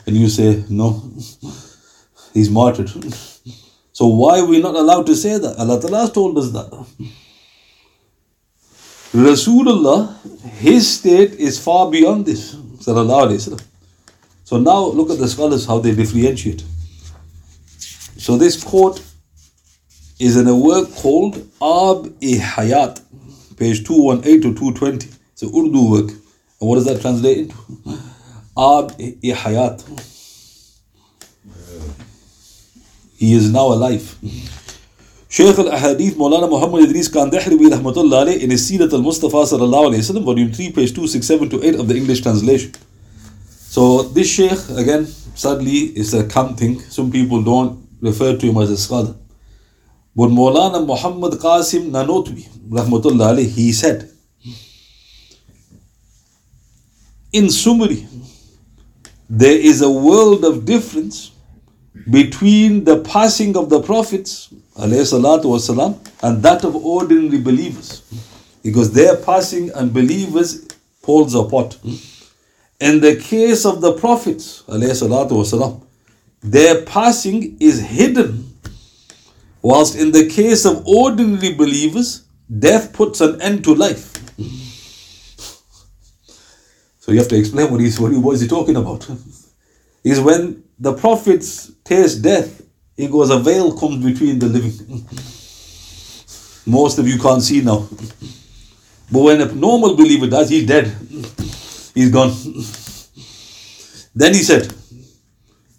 And 0.08 0.18
you 0.18 0.28
say, 0.28 0.64
no, 0.70 1.04
he's 2.34 2.50
martyred. 2.50 2.90
So 3.94 4.08
why 4.08 4.40
are 4.40 4.46
we 4.46 4.60
not 4.60 4.76
allowed 4.76 5.06
to 5.06 5.16
say 5.16 5.38
that? 5.38 5.58
Allah 5.58 5.80
Ta'ala 5.80 6.00
has 6.00 6.12
told 6.12 6.38
us 6.40 6.50
that. 6.50 6.72
Rasulullah, 9.14 10.16
his 10.58 10.88
state 10.98 11.34
is 11.34 11.60
far 11.64 11.92
beyond 11.92 12.26
this. 12.26 12.56
So 12.82 14.58
now 14.58 14.86
look 14.86 15.12
at 15.12 15.20
the 15.20 15.28
scholars 15.28 15.66
how 15.68 15.78
they 15.80 15.94
differentiate. 15.94 16.64
So 18.18 18.36
this 18.38 18.64
quote 18.64 19.04
is 20.20 20.36
in 20.36 20.48
a 20.48 20.56
work 20.56 20.94
called 20.96 21.38
Ab-i 21.62 22.36
Hayat, 22.54 23.02
page 23.58 23.86
218 23.86 24.42
to 24.42 24.60
220. 24.60 25.08
It's 25.32 25.42
an 25.44 25.50
Urdu 25.50 25.92
work. 25.92 26.10
And 26.10 26.70
what 26.70 26.76
does 26.76 26.86
that 26.86 27.00
translate 27.00 27.38
into? 27.38 27.56
Ab-i 28.58 29.32
Hayat. 29.34 29.80
He 33.18 33.34
is 33.34 33.50
now 33.50 33.68
alive. 33.68 34.18
Shaykh 35.30 35.58
al-Ahadith 35.58 36.14
Maulana 36.14 36.50
Muhammad 36.50 36.90
Idris 36.90 37.08
Kandhlawi 37.08 37.70
rahmatullah 37.70 38.26
alayh 38.26 38.40
in 38.42 38.50
his 38.50 38.70
Sirat 38.70 38.92
al-Mustafa 38.92 39.38
sallallahu 39.38 39.94
alayhi 39.94 40.00
wasallam, 40.00 40.26
volume 40.26 40.52
3, 40.52 40.72
page 40.72 40.90
267 40.94 41.50
to 41.50 41.64
8 41.64 41.76
of 41.76 41.88
the 41.88 41.96
English 41.96 42.22
translation. 42.22 42.74
So 43.48 44.04
this 44.04 44.30
Shaykh, 44.30 44.70
again, 44.78 45.06
sadly, 45.06 45.98
is 45.98 46.14
a 46.14 46.28
camp 46.28 46.58
thing. 46.58 46.80
Some 46.82 47.10
people 47.10 47.42
don't 47.42 47.88
refer 48.02 48.36
to 48.36 48.46
him 48.46 48.58
as 48.58 48.70
a 48.72 48.78
scholar 48.78 49.16
But 50.19 50.29
Maulana 50.29 50.87
Muhammad 50.87 51.33
Qasim 51.35 51.91
Nanotwi, 51.91 52.49
rahmatullah 52.69 53.35
alayh, 53.35 53.49
he 53.49 53.73
said, 53.73 54.11
in 57.33 57.51
summary, 57.51 58.07
there 59.29 59.59
is 59.59 59.83
a 59.83 59.91
world 59.91 60.45
of 60.45 60.65
difference 60.65 61.33
between 62.11 62.85
the 62.85 63.01
passing 63.01 63.57
of 63.57 63.69
the 63.71 63.81
prophets 63.81 64.51
والسلام, 64.77 65.99
and 66.23 66.43
that 66.43 66.65
of 66.65 66.77
ordinary 66.77 67.39
believers. 67.39 68.03
Because 68.63 68.93
their 68.93 69.17
passing 69.17 69.71
and 69.71 69.93
believers 69.93 70.67
poles 71.03 71.35
apart. 71.35 71.79
In 72.81 73.01
the 73.01 73.17
case 73.17 73.65
of 73.65 73.81
the 73.81 73.93
prophets, 73.93 74.63
والسلام, 74.69 75.81
their 76.43 76.83
passing 76.83 77.57
is 77.61 77.81
hidden. 77.81 78.48
Whilst 79.62 79.96
in 79.96 80.12
the 80.12 80.28
case 80.28 80.66
of 80.66 80.86
ordinary 80.88 81.54
believers, 81.54 82.24
death 82.58 82.94
puts 82.94 83.22
an 83.22 83.42
end 83.42 83.64
to 83.66 83.76
life. 83.76 84.14
So 87.00 87.12
you 87.12 87.20
have 87.20 87.28
to 87.30 87.38
explain 87.38 87.72
what 87.72 87.82
he's 87.82 88.00
what, 88.00 88.12
he, 88.12 88.18
what 88.18 88.36
is 88.36 88.42
he 88.42 88.48
talking 88.48 88.76
about. 88.76 89.10
is 90.04 90.20
when 90.20 90.64
the 90.80 90.94
prophets 90.94 91.72
taste 91.84 92.22
death, 92.22 92.62
he 92.96 93.08
goes, 93.08 93.30
a 93.30 93.40
veil 93.40 93.78
comes 93.78 94.04
between 94.04 94.40
the 94.40 94.48
living. 94.48 95.06
Most 96.66 97.00
of 97.00 97.08
you 97.08 97.18
can't 97.18 97.42
see 97.42 97.62
now. 97.62 97.88
But 99.12 99.22
when 99.22 99.42
a 99.42 99.52
normal 99.54 99.96
believer 99.96 100.28
dies, 100.28 100.50
he's 100.50 100.68
dead. 100.68 100.86
He's 101.96 102.12
gone. 102.12 102.30
Then 104.14 104.34
he 104.34 104.44
said, 104.44 104.74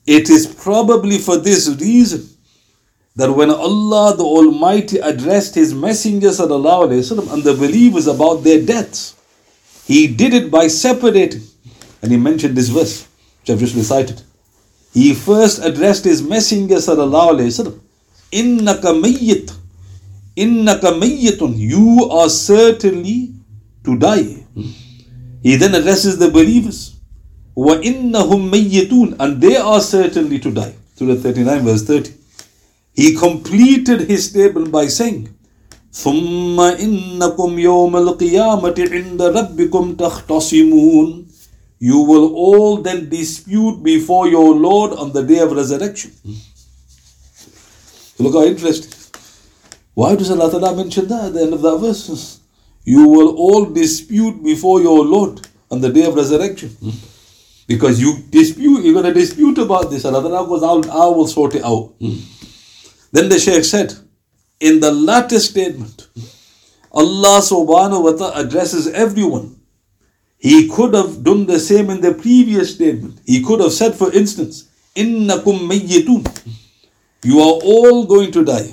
It 0.06 0.28
is 0.28 0.46
probably 0.46 1.18
for 1.18 1.37
this 1.37 1.68
reason 1.80 2.28
that 3.15 3.31
when 3.31 3.50
Allah 3.50 4.15
the 4.17 4.24
Almighty 4.24 4.98
addressed 4.98 5.55
His 5.55 5.74
messengers 5.74 6.39
وسلم, 6.39 7.31
and 7.34 7.43
the 7.43 7.53
believers 7.53 8.07
about 8.07 8.43
their 8.43 8.62
deaths, 8.62 9.15
He 9.86 10.07
did 10.07 10.34
it 10.34 10.51
by 10.51 10.67
separating. 10.67 11.43
And 12.01 12.12
He 12.12 12.17
mentioned 12.17 12.57
this 12.57 12.69
verse, 12.69 13.07
which 13.41 13.50
I've 13.51 13.60
just 13.60 13.75
recited. 13.75 14.22
He 14.93 15.13
first 15.13 15.63
addressed 15.63 16.03
His 16.03 16.22
messenger 16.22 16.75
sallallahu 16.75 17.36
alaihi 17.36 17.51
wasallam, 17.51 17.79
"Innaka 18.31 18.91
mayyit, 19.01 19.51
innaka 20.36 20.91
mayyitun. 21.00 21.57
You 21.57 22.10
are 22.12 22.29
certainly 22.29 23.31
to 23.86 23.98
die." 23.98 24.45
He 25.41 25.55
then 25.55 25.75
addresses 25.75 26.17
the 26.17 26.29
believers, 26.29 26.95
"Wa 27.55 27.75
innahum 27.75 28.50
mayyitun," 28.51 29.15
and 29.19 29.41
they 29.41 29.55
are 29.55 29.79
certainly 29.79 30.39
to 30.39 30.51
die. 30.51 30.74
Surah 30.98 31.15
39, 31.15 31.63
verse 31.63 31.84
30. 31.84 32.12
He 32.93 33.15
completed 33.15 34.01
his 34.01 34.29
statement 34.29 34.72
by 34.72 34.88
saying, 34.88 35.29
ثم 35.93 36.60
إنكم 36.60 37.60
يوم 37.60 37.95
القيامة 37.95 38.75
عند 38.91 39.22
ربكم 39.22 39.95
تختصمون 39.95 41.25
you 41.79 42.00
will 42.00 42.34
all 42.34 42.77
then 42.77 43.10
dispute 43.10 43.84
before 43.84 44.27
your 44.27 44.55
Lord 44.55 44.93
on 44.93 45.12
the 45.12 45.22
day 45.24 45.39
of 45.39 45.51
resurrection. 45.51 46.12
Look 48.17 48.34
how 48.34 48.43
interesting. 48.43 48.93
Why 49.93 50.15
does 50.15 50.31
Allah 50.31 50.50
Ta'ala 50.50 50.75
mention 50.75 51.07
that 51.07 51.25
at 51.25 51.34
the 51.34 51.41
end 51.41 51.53
of 51.53 51.62
that 51.62 51.77
verse? 51.77 52.39
You 52.86 53.07
will 53.07 53.36
all 53.36 53.65
dispute 53.65 54.43
before 54.43 54.81
your 54.81 55.03
Lord 55.03 55.48
on 55.69 55.81
the 55.81 55.91
day 55.91 56.05
of 56.05 56.15
resurrection. 56.15 56.75
Because 57.67 58.00
you 58.00 58.19
dispute, 58.29 58.84
you're 58.84 58.93
going 58.93 59.05
to 59.05 59.13
dispute 59.13 59.57
about 59.57 59.89
this. 59.89 60.05
Allah 60.05 60.22
Ta'ala 60.22 60.48
goes, 60.48 60.63
I'll, 60.63 60.89
I 60.91 61.07
will 61.15 61.27
sort 61.27 61.55
it 61.55 61.63
out. 61.63 61.93
Then 63.12 63.29
the 63.29 63.39
Shaykh 63.39 63.63
said, 63.63 63.93
in 64.60 64.79
the 64.79 64.91
latter 64.91 65.39
statement, 65.39 66.07
Allah 66.91 67.41
subhanahu 67.41 68.03
wa 68.03 68.12
ta'ala 68.12 68.41
addresses 68.45 68.88
everyone 68.88 69.55
he 70.45 70.67
could 70.69 70.93
have 70.93 71.24
done 71.24 71.48
the 71.48 71.60
same 71.60 71.89
in 71.89 72.01
the 72.01 72.13
previous 72.13 72.75
statement. 72.75 73.19
He 73.25 73.41
could 73.41 73.60
have 73.62 73.72
said, 73.72 73.95
for 73.95 74.13
instance, 74.13 74.69
Innakum 74.95 75.67
mayyitun. 75.67 76.24
You 77.24 77.39
are 77.39 77.60
all 77.63 78.05
going 78.05 78.31
to 78.34 78.45
die. 78.45 78.69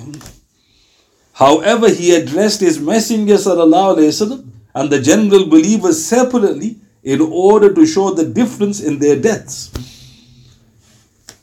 However, 1.33 1.89
he 1.89 2.13
addressed 2.13 2.59
his 2.59 2.79
messenger 2.79 3.35
وسلم, 3.35 4.47
and 4.75 4.89
the 4.91 5.01
general 5.01 5.47
believers 5.47 6.05
separately 6.05 6.77
in 7.01 7.21
order 7.21 7.73
to 7.73 7.87
show 7.87 8.13
the 8.13 8.25
difference 8.25 8.79
in 8.79 8.99
their 8.99 9.19
deaths. 9.19 9.71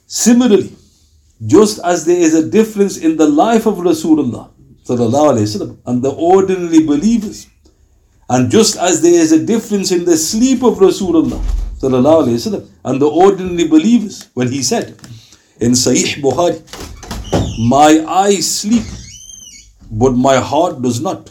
Similarly, 0.06 0.76
just 1.46 1.78
as 1.84 2.04
there 2.04 2.18
is 2.18 2.34
a 2.34 2.48
difference 2.48 2.96
in 2.96 3.16
the 3.16 3.26
life 3.26 3.66
of 3.66 3.76
Rasulullah 3.76 4.50
وسلم, 4.86 5.78
and 5.86 6.02
the 6.02 6.10
ordinary 6.10 6.84
believers, 6.84 7.46
and 8.28 8.50
just 8.50 8.76
as 8.76 9.00
there 9.02 9.14
is 9.14 9.32
a 9.32 9.44
difference 9.44 9.90
in 9.90 10.04
the 10.04 10.16
sleep 10.16 10.62
of 10.62 10.78
Rasulullah 10.78 11.42
وسلم, 11.80 12.68
and 12.84 13.00
the 13.00 13.08
ordinary 13.08 13.68
believers, 13.68 14.28
when 14.34 14.50
he 14.50 14.62
said 14.62 14.88
in 15.60 15.72
Sahih 15.72 16.20
Bukhari, 16.20 16.60
My 17.68 18.04
eyes 18.06 18.60
sleep, 18.60 18.84
but 19.90 20.12
my 20.12 20.36
heart 20.36 20.82
does 20.82 21.00
not. 21.00 21.30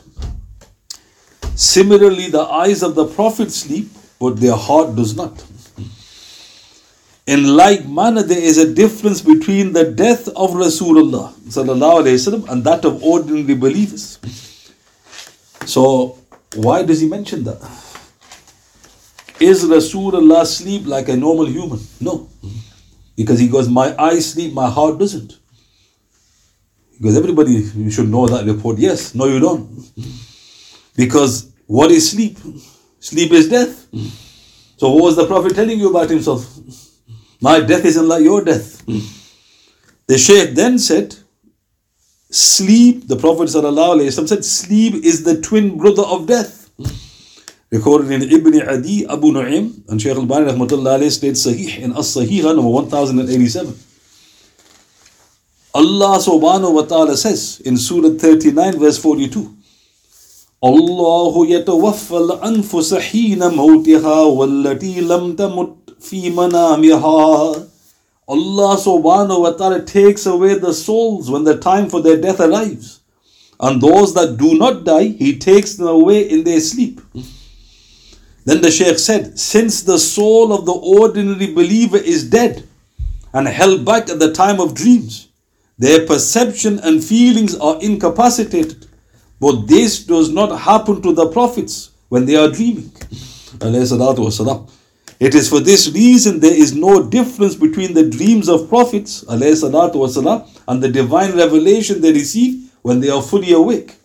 Similarly, 1.56 2.30
the 2.30 2.42
eyes 2.42 2.84
of 2.84 2.96
the 2.96 3.06
Prophet 3.06 3.52
sleep, 3.52 3.90
but 4.20 4.40
their 4.40 4.56
heart 4.56 4.96
does 4.96 5.16
not. 5.16 5.44
In 7.30 7.56
like 7.56 7.86
manner, 7.86 8.24
there 8.24 8.42
is 8.42 8.58
a 8.58 8.74
difference 8.74 9.22
between 9.22 9.74
the 9.74 9.92
death 9.92 10.28
of 10.30 10.52
Rasulullah 10.52 11.32
وسلم, 11.46 12.50
and 12.50 12.64
that 12.64 12.84
of 12.86 13.04
ordinary 13.04 13.54
believers. 13.54 14.18
So, 15.68 16.18
why 16.56 16.82
does 16.82 17.02
he 17.02 17.08
mention 17.08 17.44
that? 17.44 17.62
Is 19.40 19.64
Rasulullah 19.64 20.44
sleep 20.46 20.88
like 20.88 21.08
a 21.08 21.16
normal 21.16 21.46
human? 21.46 21.80
No. 22.02 22.28
Because 23.16 23.38
he 23.40 23.48
goes, 23.48 23.70
My 23.70 23.96
eyes 24.02 24.32
sleep, 24.32 24.54
my 24.54 24.68
heart 24.68 24.98
doesn't. 24.98 25.38
Because 26.98 27.16
everybody 27.16 27.52
you 27.52 27.92
should 27.92 28.10
know 28.10 28.26
that 28.28 28.46
report. 28.46 28.80
Yes, 28.80 29.14
no, 29.14 29.26
you 29.26 29.40
don't. 29.40 29.70
Because 30.96 31.52
what 31.68 31.92
is 31.92 32.10
sleep? 32.10 32.40
Sleep 33.00 33.32
is 33.32 33.50
death. 33.50 33.88
So, 34.78 34.90
what 34.90 35.04
was 35.04 35.16
the 35.16 35.28
Prophet 35.28 35.54
telling 35.54 35.80
you 35.80 35.92
about 35.92 36.10
himself? 36.10 36.44
My 37.45 37.61
death 37.61 37.85
isn't 37.85 38.09
like 38.09 38.23
your 38.25 38.43
death. 38.43 38.81
Hmm. 38.87 39.01
the 40.07 40.17
Shaykh 40.17 40.55
then 40.55 40.79
said, 40.79 41.15
Sleep, 42.31 43.07
the 43.07 43.17
Prophet 43.17 43.49
said, 43.51 44.45
sleep 44.45 44.95
is 45.05 45.25
the 45.25 45.43
twin 45.43 45.77
brother 45.77 46.05
of 46.05 46.27
death. 46.27 46.71
Recorded 47.71 48.11
in 48.13 48.23
Ibn 48.23 48.69
Adi 48.69 49.07
Abu 49.07 49.31
Nu'im 49.33 49.87
and 49.91 50.01
Shaykh 50.01 50.13
al-Albani 50.17 50.53
rahmatullahi 50.53 51.11
states 51.11 51.47
Sahih 51.47 51.81
in 51.81 51.93
As-Sahiha 51.93 52.57
number 52.57 52.71
1087. 52.71 53.77
Allah 55.75 56.17
subhanahu 56.25 56.75
wa 56.81 56.83
ta'ala 56.83 57.15
says 57.15 57.61
in 57.61 57.77
Surah 57.77 58.17
39 58.17 58.79
verse 58.79 58.97
42, 58.97 59.55
Allah 60.63 61.35
يتوفى 61.47 62.17
الأنفس 62.17 62.95
حين 62.95 63.49
موتها 63.49 64.21
والتي 64.23 65.01
لم 65.01 65.37
تمت 65.37 65.84
fi 66.01 66.31
manamiha. 66.31 67.71
Allah 68.27 68.77
subhanahu 68.77 69.41
wa 69.43 69.51
ta'ala 69.53 69.83
takes 69.83 70.27
away 70.27 70.55
the 70.55 70.73
souls 70.73 71.31
when 71.31 71.45
the 71.45 71.59
time 71.59 71.91
for 71.91 72.01
their 72.01 72.21
death 72.21 72.41
arrives. 72.41 73.01
And 73.61 73.81
those 73.81 74.15
that 74.15 74.37
do 74.37 74.57
not 74.57 74.85
die, 74.85 75.09
He 75.09 75.39
takes 75.39 75.75
them 75.75 75.89
away 75.89 76.29
in 76.29 76.45
their 76.45 76.61
sleep. 76.61 77.01
Then 78.45 78.61
the 78.61 78.71
Shaykh 78.71 78.99
said, 78.99 79.39
Since 79.39 79.83
the 79.83 79.99
soul 79.99 80.53
of 80.53 80.67
the 80.67 80.73
ordinary 80.73 81.53
believer 81.53 81.97
is 81.97 82.29
dead 82.29 82.67
and 83.33 83.49
held 83.49 83.85
back 83.85 84.09
at 84.11 84.19
the 84.19 84.33
time 84.33 84.61
of 84.61 84.75
dreams, 84.75 85.29
their 85.79 86.07
perception 86.07 86.79
and 86.81 87.03
feelings 87.03 87.57
are 87.57 87.79
incapacitated. 87.81 88.87
But 89.41 89.67
this 89.67 90.05
does 90.05 90.31
not 90.31 90.61
happen 90.61 91.03
to 91.03 91.13
the 91.13 91.29
prophets 91.29 91.91
when 92.09 92.27
they 92.27 92.37
are 92.37 92.51
dreaming. 92.51 92.93
It 95.24 95.36
is 95.36 95.50
for 95.50 95.60
this 95.60 95.92
reason 95.92 96.40
there 96.40 96.54
is 96.54 96.74
no 96.74 97.04
difference 97.04 97.56
between 97.56 97.94
the 97.94 98.10
dreams 98.10 98.48
of 98.48 98.70
prophets 98.70 99.24
والسلام, 99.26 100.48
and 100.68 100.82
the 100.82 100.88
divine 100.88 101.36
revelation 101.36 102.00
they 102.02 102.14
receive 102.14 102.72
when 102.82 103.02
they 103.02 103.10
are 103.10 103.22
fully 103.22 103.52
awake. 103.52 103.96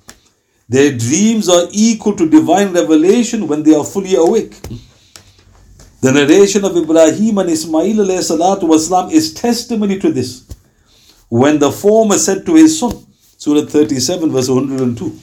Their 0.68 0.96
dreams 0.96 1.48
are 1.48 1.68
equal 1.70 2.16
to 2.16 2.28
divine 2.28 2.72
revelation 2.72 3.46
when 3.46 3.62
they 3.62 3.74
are 3.74 3.84
fully 3.84 4.16
awake. 4.16 4.58
The 6.00 6.12
narration 6.12 6.64
of 6.64 6.76
Ibrahim 6.76 7.38
and 7.38 7.48
Ismail 7.50 7.96
والسلام, 7.96 9.12
is 9.12 9.34
testimony 9.34 9.98
to 10.00 10.10
this. 10.10 10.44
When 11.28 11.58
the 11.58 11.70
former 11.70 12.18
said 12.18 12.44
to 12.46 12.54
his 12.54 12.78
son, 12.78 13.06
Surah 13.36 13.66
37, 13.66 14.30
verse 14.30 14.48
102, 14.48 15.18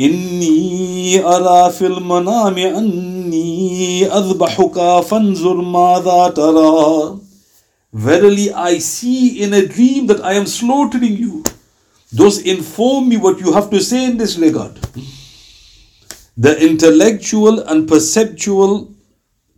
إني 0.00 1.24
أرى 1.24 1.72
في 1.72 1.86
المنام 1.86 2.58
أني 2.58 4.06
أذبحك 4.06 5.04
فانظر 5.04 5.54
ماذا 5.54 6.32
ترى 6.36 7.18
Verily 7.94 8.52
I 8.52 8.78
see 8.78 9.40
in 9.40 9.54
a 9.54 9.64
dream 9.64 10.08
that 10.08 10.20
I 10.24 10.32
am 10.32 10.46
slaughtering 10.46 11.16
you. 11.16 11.44
Thus 12.12 12.38
inform 12.38 13.08
me 13.08 13.16
what 13.16 13.38
you 13.38 13.52
have 13.52 13.70
to 13.70 13.80
say 13.80 14.06
in 14.06 14.16
this 14.16 14.36
regard. 14.36 14.72
The 16.36 16.60
intellectual 16.60 17.60
and 17.60 17.86
perceptual 17.86 18.92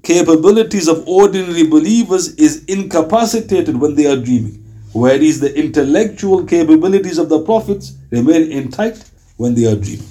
capabilities 0.02 0.86
of 0.86 1.08
ordinary 1.08 1.66
believers 1.66 2.34
is 2.34 2.62
incapacitated 2.66 3.80
when 3.80 3.94
they 3.94 4.06
are 4.06 4.16
dreaming, 4.16 4.62
whereas 4.92 5.40
the 5.40 5.58
intellectual 5.58 6.44
capabilities 6.44 7.16
of 7.16 7.30
the 7.30 7.40
prophets 7.40 7.94
remain 8.10 8.52
intact 8.52 9.10
when 9.40 9.54
they 9.54 9.66
are 9.66 9.76
dreaming. 9.76 10.06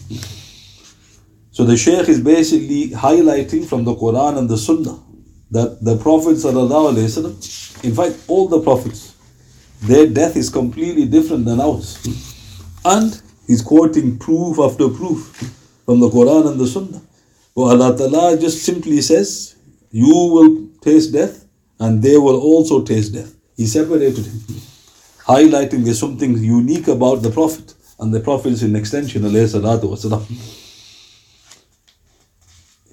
So 1.52 1.64
the 1.64 1.78
Shaykh 1.78 2.10
is 2.10 2.20
basically 2.20 2.90
highlighting 2.90 3.66
from 3.66 3.86
the 3.86 3.96
Quran 3.96 4.38
and 4.38 4.50
the 4.50 4.58
Sunnah 4.58 5.00
that 5.52 5.84
the 5.84 5.96
Prophet 5.98 6.36
وسلم, 6.36 7.84
in 7.84 7.96
fact 7.96 8.16
all 8.28 8.48
the 8.48 8.60
prophets, 8.62 9.16
their 9.82 10.08
death 10.08 10.36
is 10.36 10.50
completely 10.50 11.06
different 11.06 11.46
than 11.46 11.62
ours. 11.62 12.06
And 12.84 13.22
he's 13.48 13.62
quoting 13.62 14.18
proof 14.18 14.60
after 14.60 14.90
proof 14.90 15.28
from 15.86 16.00
the 16.00 16.10
Quran 16.10 16.52
and 16.52 16.60
the 16.60 16.68
Sunnah. 16.68 17.02
But 17.56 17.62
Allah 17.62 17.98
Ta'ala 17.98 18.38
just 18.38 18.64
simply 18.64 19.02
says, 19.02 19.56
You 19.92 20.08
will 20.08 20.68
taste 20.82 21.14
death 21.14 21.46
and 21.80 22.04
they 22.04 22.18
will 22.18 22.40
also 22.42 22.84
taste 22.84 23.14
death. 23.14 23.34
He 23.56 23.66
separated 23.66 24.26
him, 24.26 24.40
highlighting 25.24 25.86
there's 25.86 26.00
something 26.00 26.38
unique 26.38 26.90
about 26.90 27.22
the 27.22 27.30
Prophet 27.32 27.74
and 28.01 28.15
the 28.15 28.21
Prophet 28.21 28.53
is 28.53 28.63
in 28.63 28.75
extension, 28.75 29.23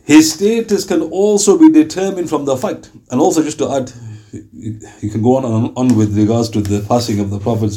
His 0.04 0.34
status 0.34 0.86
can 0.86 1.02
also 1.02 1.58
be 1.58 1.72
determined 1.72 2.30
from 2.30 2.46
the 2.46 2.58
fact, 2.58 2.92
and 3.10 3.20
also 3.22 3.42
just 3.42 3.58
to 3.60 3.72
add, 3.72 3.92
you 4.32 5.10
can 5.10 5.22
go 5.22 5.38
on 5.38 5.46
and 5.46 5.72
on 5.78 5.96
with 5.96 6.18
regards 6.18 6.50
to 6.50 6.62
the 6.62 6.82
passing 6.88 7.20
of 7.20 7.30
the 7.30 7.40
Prophet. 7.40 7.72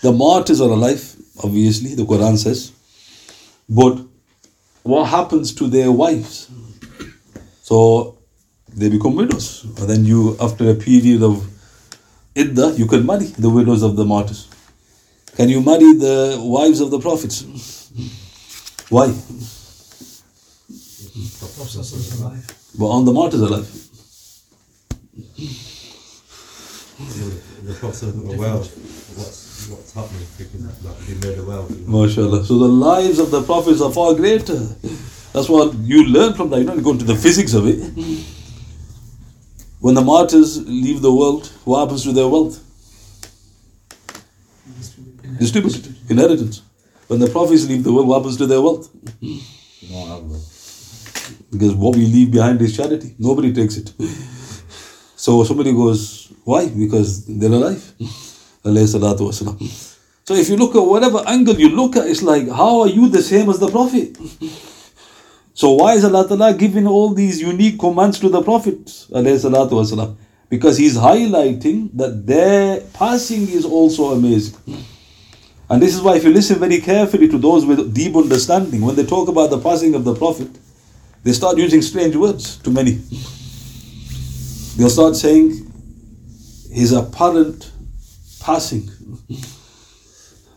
The 0.00 0.12
martyrs 0.12 0.60
are 0.60 0.70
alive, 0.70 1.16
obviously, 1.44 1.94
the 1.94 2.04
Quran 2.04 2.36
says, 2.38 2.72
but 3.68 4.00
what 4.82 5.06
happens 5.06 5.52
to 5.54 5.68
their 5.68 5.92
wives? 5.92 6.48
So 7.62 8.16
they 8.72 8.88
become 8.88 9.16
widows, 9.16 9.64
and 9.64 9.88
then 9.88 10.04
you, 10.04 10.36
after 10.40 10.70
a 10.70 10.74
period 10.74 11.22
of 11.22 11.46
iddah, 12.34 12.74
you 12.76 12.86
can 12.86 13.04
marry 13.04 13.26
the 13.26 13.50
widows 13.50 13.82
of 13.82 13.96
the 13.96 14.04
martyrs. 14.04 14.48
Can 15.36 15.48
you 15.50 15.60
marry 15.60 15.92
the 15.92 16.38
wives 16.40 16.80
of 16.80 16.90
the 16.90 16.98
prophets? 16.98 17.42
Why? 18.88 19.08
The 19.08 19.14
prophet 21.56 21.80
is 21.80 22.20
alive. 22.20 22.72
But 22.78 22.86
on 22.86 23.04
the 23.04 23.12
martyrs 23.12 23.40
alive. 23.42 23.68
The 27.64 27.74
prophets 27.74 28.02
are 28.02 28.12
well. 28.38 28.58
What's, 28.58 29.68
what's 29.68 29.92
happening? 29.92 30.26
Because 30.38 30.84
like, 30.84 31.08
made 31.22 31.38
a 31.38 31.44
well. 31.44 31.66
MashaAllah. 31.66 32.44
So 32.46 32.58
the 32.58 32.68
lives 32.68 33.18
of 33.18 33.30
the 33.30 33.42
prophets 33.42 33.82
are 33.82 33.92
far 33.92 34.14
greater. 34.14 34.58
That's 35.34 35.50
what 35.50 35.74
you 35.74 36.04
learn 36.06 36.32
from 36.32 36.48
that. 36.50 36.60
You 36.60 36.66
don't 36.66 36.82
go 36.82 36.92
into 36.92 37.04
the 37.04 37.16
physics 37.16 37.52
of 37.52 37.66
it. 37.66 38.24
When 39.80 39.94
the 39.94 40.02
martyrs 40.02 40.66
leave 40.66 41.02
the 41.02 41.12
world, 41.12 41.52
what 41.64 41.80
happens 41.80 42.04
to 42.04 42.12
their 42.12 42.28
wealth? 42.28 42.62
Distributed, 45.38 45.94
inheritance. 46.08 46.62
When 47.08 47.20
the 47.20 47.28
prophets 47.28 47.66
leave 47.68 47.84
the 47.84 47.92
world, 47.92 48.08
what 48.08 48.18
happens 48.18 48.36
to 48.38 48.46
their 48.46 48.60
wealth? 48.60 48.90
Because 51.50 51.74
what 51.74 51.96
we 51.96 52.06
leave 52.06 52.30
behind 52.32 52.60
is 52.62 52.76
charity. 52.76 53.14
Nobody 53.18 53.52
takes 53.52 53.76
it. 53.76 53.92
So 55.16 55.44
somebody 55.44 55.72
goes, 55.72 56.32
why? 56.44 56.68
Because 56.68 57.24
they're 57.26 57.52
alive. 57.52 57.82
So 60.24 60.34
if 60.34 60.48
you 60.48 60.56
look 60.56 60.74
at 60.74 60.80
whatever 60.80 61.22
angle 61.26 61.54
you 61.54 61.68
look 61.68 61.96
at, 61.96 62.06
it's 62.08 62.22
like, 62.22 62.48
how 62.48 62.80
are 62.80 62.88
you 62.88 63.08
the 63.08 63.22
same 63.22 63.48
as 63.48 63.58
the 63.60 63.68
Prophet? 63.68 64.16
So 65.54 65.72
why 65.72 65.94
is 65.94 66.04
Allah 66.04 66.26
Ta'ala 66.26 66.52
giving 66.54 66.86
all 66.86 67.14
these 67.14 67.40
unique 67.40 67.78
commands 67.78 68.18
to 68.20 68.28
the 68.28 68.42
Prophet? 68.42 69.06
Because 70.48 70.76
He's 70.76 70.96
highlighting 70.96 71.90
that 71.94 72.26
their 72.26 72.80
passing 72.92 73.48
is 73.48 73.64
also 73.64 74.12
amazing. 74.12 74.56
And 75.68 75.82
this 75.82 75.94
is 75.94 76.00
why, 76.00 76.16
if 76.16 76.24
you 76.24 76.32
listen 76.32 76.58
very 76.58 76.80
carefully 76.80 77.28
to 77.28 77.38
those 77.38 77.66
with 77.66 77.92
deep 77.92 78.14
understanding, 78.14 78.82
when 78.82 78.94
they 78.94 79.04
talk 79.04 79.28
about 79.28 79.50
the 79.50 79.58
passing 79.58 79.94
of 79.94 80.04
the 80.04 80.14
Prophet, 80.14 80.48
they 81.24 81.32
start 81.32 81.58
using 81.58 81.82
strange 81.82 82.14
words 82.14 82.58
to 82.58 82.70
many. 82.70 83.00
They'll 84.76 84.90
start 84.90 85.16
saying, 85.16 85.72
His 86.70 86.92
apparent 86.92 87.72
passing. 88.40 88.90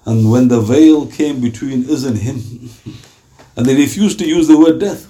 And 0.05 0.31
when 0.31 0.47
the 0.47 0.61
veil 0.61 1.07
came 1.07 1.41
between 1.41 1.89
us 1.89 2.03
and 2.03 2.17
Him, 2.17 2.69
and 3.55 3.65
they 3.65 3.75
refused 3.75 4.19
to 4.19 4.27
use 4.27 4.47
the 4.47 4.57
word 4.57 4.79
death. 4.79 5.07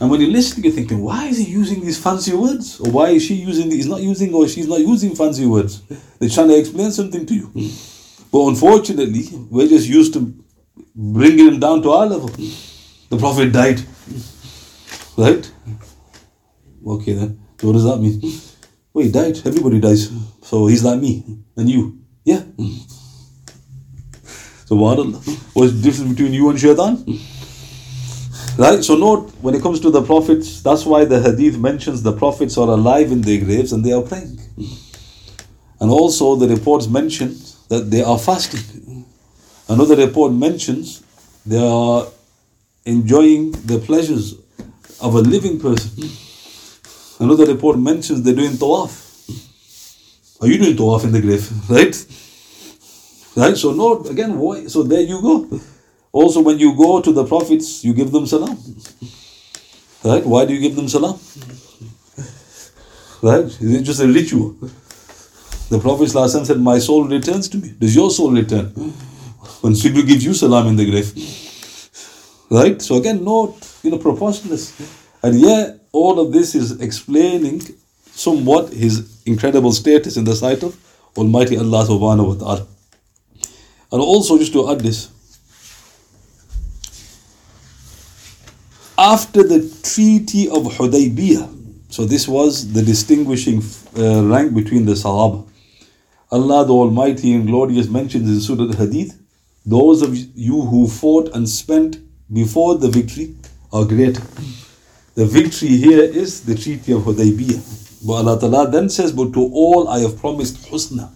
And 0.00 0.10
when 0.10 0.20
you 0.20 0.28
listen, 0.28 0.62
you're 0.62 0.72
thinking, 0.72 1.02
why 1.02 1.26
is 1.26 1.38
he 1.38 1.44
using 1.44 1.80
these 1.80 2.00
fancy 2.00 2.32
words? 2.32 2.78
Or 2.78 2.92
why 2.92 3.08
is 3.08 3.24
she 3.24 3.34
using, 3.34 3.70
he's 3.70 3.88
not 3.88 4.00
using, 4.00 4.32
or 4.32 4.46
she's 4.46 4.68
not 4.68 4.78
using 4.78 5.16
fancy 5.16 5.44
words? 5.44 5.82
They're 6.18 6.28
trying 6.28 6.48
to 6.48 6.58
explain 6.58 6.92
something 6.92 7.26
to 7.26 7.34
you. 7.34 7.50
But 8.30 8.46
unfortunately, 8.48 9.26
we're 9.50 9.68
just 9.68 9.88
used 9.88 10.12
to 10.14 10.34
bringing 10.94 11.46
them 11.46 11.60
down 11.60 11.82
to 11.82 11.90
our 11.90 12.06
level. 12.06 12.28
The 13.08 13.16
Prophet 13.18 13.52
died. 13.52 13.80
Right? 15.16 15.50
Okay 16.86 17.12
then. 17.14 17.40
So 17.60 17.68
what 17.68 17.72
does 17.72 17.84
that 17.84 17.98
mean? 17.98 18.20
Well, 18.92 19.04
he 19.04 19.10
died. 19.10 19.38
Everybody 19.46 19.80
dies. 19.80 20.10
So 20.42 20.66
he's 20.66 20.84
like 20.84 21.00
me 21.00 21.24
and 21.56 21.68
you. 21.68 21.98
Yeah. 22.24 22.42
So 24.66 24.76
what? 24.76 24.98
What's 25.54 25.72
the 25.72 25.80
difference 25.82 26.10
between 26.12 26.34
you 26.34 26.50
and 26.50 26.60
shaitan? 26.60 27.04
Right? 28.58 28.84
So 28.84 28.96
note, 28.96 29.30
when 29.40 29.54
it 29.54 29.62
comes 29.62 29.80
to 29.80 29.90
the 29.90 30.02
prophets, 30.02 30.62
that's 30.62 30.84
why 30.84 31.04
the 31.04 31.20
hadith 31.22 31.58
mentions 31.58 32.02
the 32.02 32.12
prophets 32.12 32.58
are 32.58 32.68
alive 32.68 33.10
in 33.10 33.22
their 33.22 33.40
graves 33.40 33.72
and 33.72 33.84
they 33.84 33.92
are 33.92 34.02
praying. 34.02 34.38
And 35.80 35.90
also 35.90 36.36
the 36.36 36.48
reports 36.48 36.86
mention 36.88 37.36
that 37.68 37.90
they 37.90 38.02
are 38.02 38.18
fasting. 38.18 39.04
Another 39.68 39.96
report 39.96 40.32
mentions 40.32 41.02
they 41.44 41.58
are 41.58 42.06
enjoying 42.84 43.52
the 43.52 43.78
pleasures 43.78 44.34
of 45.00 45.14
a 45.14 45.20
living 45.20 45.60
person. 45.60 46.08
Another 47.20 47.46
report 47.46 47.78
mentions 47.78 48.22
they're 48.22 48.34
doing 48.34 48.52
tawaf. 48.52 49.04
Are 50.40 50.46
you 50.46 50.58
doing 50.58 50.76
tawaf 50.76 51.04
in 51.04 51.12
the 51.12 51.20
grave? 51.20 51.50
Right? 51.68 51.96
Right? 53.36 53.56
So 53.56 53.72
no, 53.72 54.02
again, 54.04 54.38
why? 54.38 54.66
So 54.66 54.82
there 54.82 55.00
you 55.00 55.20
go. 55.22 55.60
Also, 56.12 56.40
when 56.40 56.58
you 56.58 56.74
go 56.76 57.00
to 57.00 57.12
the 57.12 57.24
prophets, 57.24 57.84
you 57.84 57.92
give 57.92 58.10
them 58.10 58.26
salam. 58.26 58.56
Right? 60.02 60.24
Why 60.24 60.44
do 60.46 60.54
you 60.54 60.60
give 60.60 60.74
them 60.74 60.88
salam? 60.88 61.18
Right? 63.22 63.44
Is 63.44 63.74
it 63.74 63.82
just 63.82 64.00
a 64.00 64.06
ritual? 64.06 64.56
The 65.70 65.78
Prophet 65.78 66.08
said, 66.08 66.60
My 66.60 66.78
soul 66.78 67.04
returns 67.06 67.48
to 67.50 67.58
me. 67.58 67.74
Does 67.78 67.94
your 67.94 68.10
soul 68.10 68.32
return? 68.32 68.66
When 69.60 69.74
people 69.74 70.02
gives 70.02 70.24
you 70.24 70.34
salam 70.34 70.68
in 70.68 70.76
the 70.76 70.90
grave. 70.90 71.12
Right? 72.50 72.80
So 72.80 72.96
again, 72.96 73.22
note, 73.22 73.56
you 73.82 73.90
know, 73.90 73.98
proportionless. 73.98 74.72
And 75.22 75.38
yet, 75.38 75.80
all 75.92 76.20
of 76.20 76.32
this 76.32 76.54
is 76.54 76.80
explaining 76.80 77.62
somewhat 78.06 78.72
his 78.72 79.22
incredible 79.26 79.72
status 79.72 80.16
in 80.16 80.24
the 80.24 80.34
sight 80.34 80.62
of 80.62 80.76
Almighty 81.16 81.58
Allah 81.58 81.84
subhanahu 81.84 82.28
wa 82.28 82.34
ta'ala. 82.34 82.66
And 83.92 84.00
also, 84.00 84.38
just 84.38 84.52
to 84.52 84.70
add 84.70 84.80
this, 84.80 85.10
after 88.96 89.42
the 89.42 89.60
Treaty 89.82 90.48
of 90.48 90.64
Hudaybiyah, 90.64 91.54
so 91.90 92.04
this 92.04 92.28
was 92.28 92.72
the 92.72 92.82
distinguishing 92.82 93.62
uh, 93.96 94.24
rank 94.24 94.54
between 94.54 94.84
the 94.84 94.92
Sahaba. 94.92 95.47
Allah 96.30 96.66
the 96.66 96.74
Almighty 96.74 97.32
and 97.32 97.46
Glorious 97.46 97.88
mentions 97.88 98.28
in 98.28 98.40
Surah 98.40 98.64
Al-Hadid, 98.70 99.14
those 99.64 100.02
of 100.02 100.14
you 100.36 100.60
who 100.60 100.86
fought 100.86 101.34
and 101.34 101.48
spent 101.48 101.98
before 102.30 102.76
the 102.76 102.88
victory 102.88 103.34
are 103.72 103.86
great. 103.86 104.20
The 105.14 105.24
victory 105.24 105.68
here 105.68 106.02
is 106.02 106.42
the 106.44 106.54
Treaty 106.54 106.92
of 106.92 107.02
Hudaybiyah. 107.02 108.06
But 108.06 108.12
Allah 108.12 108.38
Ta'ala 108.38 108.70
then 108.70 108.90
says, 108.90 109.10
But 109.10 109.32
to 109.32 109.40
all 109.40 109.88
I 109.88 110.00
have 110.00 110.18
promised 110.18 110.70
Husna, 110.70 111.10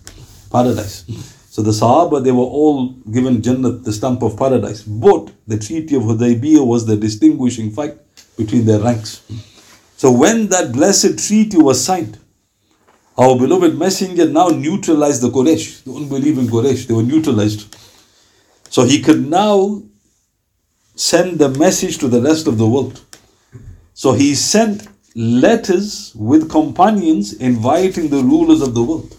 paradise. 0.50 1.04
So 1.50 1.60
the 1.60 1.72
Sahaba, 1.72 2.24
they 2.24 2.32
were 2.32 2.44
all 2.44 2.88
given 3.12 3.42
Jannat, 3.42 3.84
the 3.84 3.92
stamp 3.92 4.22
of 4.22 4.38
paradise. 4.38 4.82
But 4.82 5.30
the 5.46 5.58
Treaty 5.58 5.94
of 5.94 6.04
Hudaybiyah 6.04 6.66
was 6.66 6.86
the 6.86 6.96
distinguishing 6.96 7.70
fact 7.70 7.98
between 8.38 8.64
their 8.64 8.80
ranks. 8.80 9.20
So 9.98 10.10
when 10.10 10.48
that 10.48 10.72
blessed 10.72 11.24
treaty 11.24 11.58
was 11.58 11.84
signed, 11.84 12.18
our 13.22 13.38
beloved 13.38 13.78
messenger 13.78 14.28
now 14.28 14.48
neutralized 14.48 15.22
the 15.22 15.30
Quraysh, 15.30 15.84
the 15.84 15.94
unbelieving 15.94 16.48
Quraysh. 16.48 16.86
They 16.88 16.94
were 16.94 17.04
neutralized. 17.04 17.76
So 18.68 18.84
he 18.84 19.00
could 19.00 19.28
now 19.28 19.82
send 20.96 21.38
the 21.38 21.48
message 21.48 21.98
to 21.98 22.08
the 22.08 22.20
rest 22.20 22.48
of 22.48 22.58
the 22.58 22.66
world. 22.66 23.00
So 23.94 24.12
he 24.12 24.34
sent 24.34 24.88
letters 25.14 26.12
with 26.16 26.50
companions 26.50 27.34
inviting 27.34 28.08
the 28.08 28.24
rulers 28.24 28.60
of 28.60 28.74
the 28.74 28.82
world. 28.82 29.16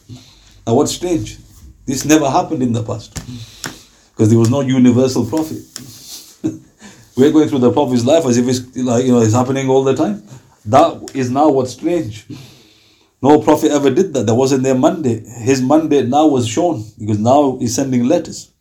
Now, 0.67 0.75
what's 0.75 0.91
strange? 0.91 1.37
This 1.85 2.03
never 2.03 2.29
happened 2.29 2.61
in 2.61 2.73
the 2.73 2.83
past 2.83 3.13
because 4.11 4.29
there 4.29 4.39
was 4.39 4.49
no 4.49 4.61
universal 4.61 5.25
prophet. 5.25 5.61
We're 7.15 7.31
going 7.31 7.47
through 7.47 7.59
the 7.59 7.71
prophet's 7.71 8.03
life 8.03 8.25
as 8.25 8.37
if 8.37 8.47
it's 8.47 8.77
like 8.77 9.05
you 9.05 9.11
know 9.11 9.21
it's 9.21 9.33
happening 9.33 9.69
all 9.69 9.83
the 9.83 9.95
time. 9.95 10.23
That 10.65 11.11
is 11.13 11.29
now 11.29 11.49
what's 11.49 11.73
strange. 11.73 12.25
No 13.23 13.39
prophet 13.39 13.71
ever 13.71 13.89
did 13.89 14.13
that. 14.13 14.25
That 14.25 14.35
wasn't 14.35 14.63
their 14.63 14.75
mandate. 14.75 15.25
His 15.25 15.61
mandate 15.61 16.09
now 16.09 16.27
was 16.27 16.45
shown 16.45 16.83
because 16.99 17.19
now 17.19 17.57
he's 17.57 17.73
sending 17.73 18.03
letters. 18.03 18.51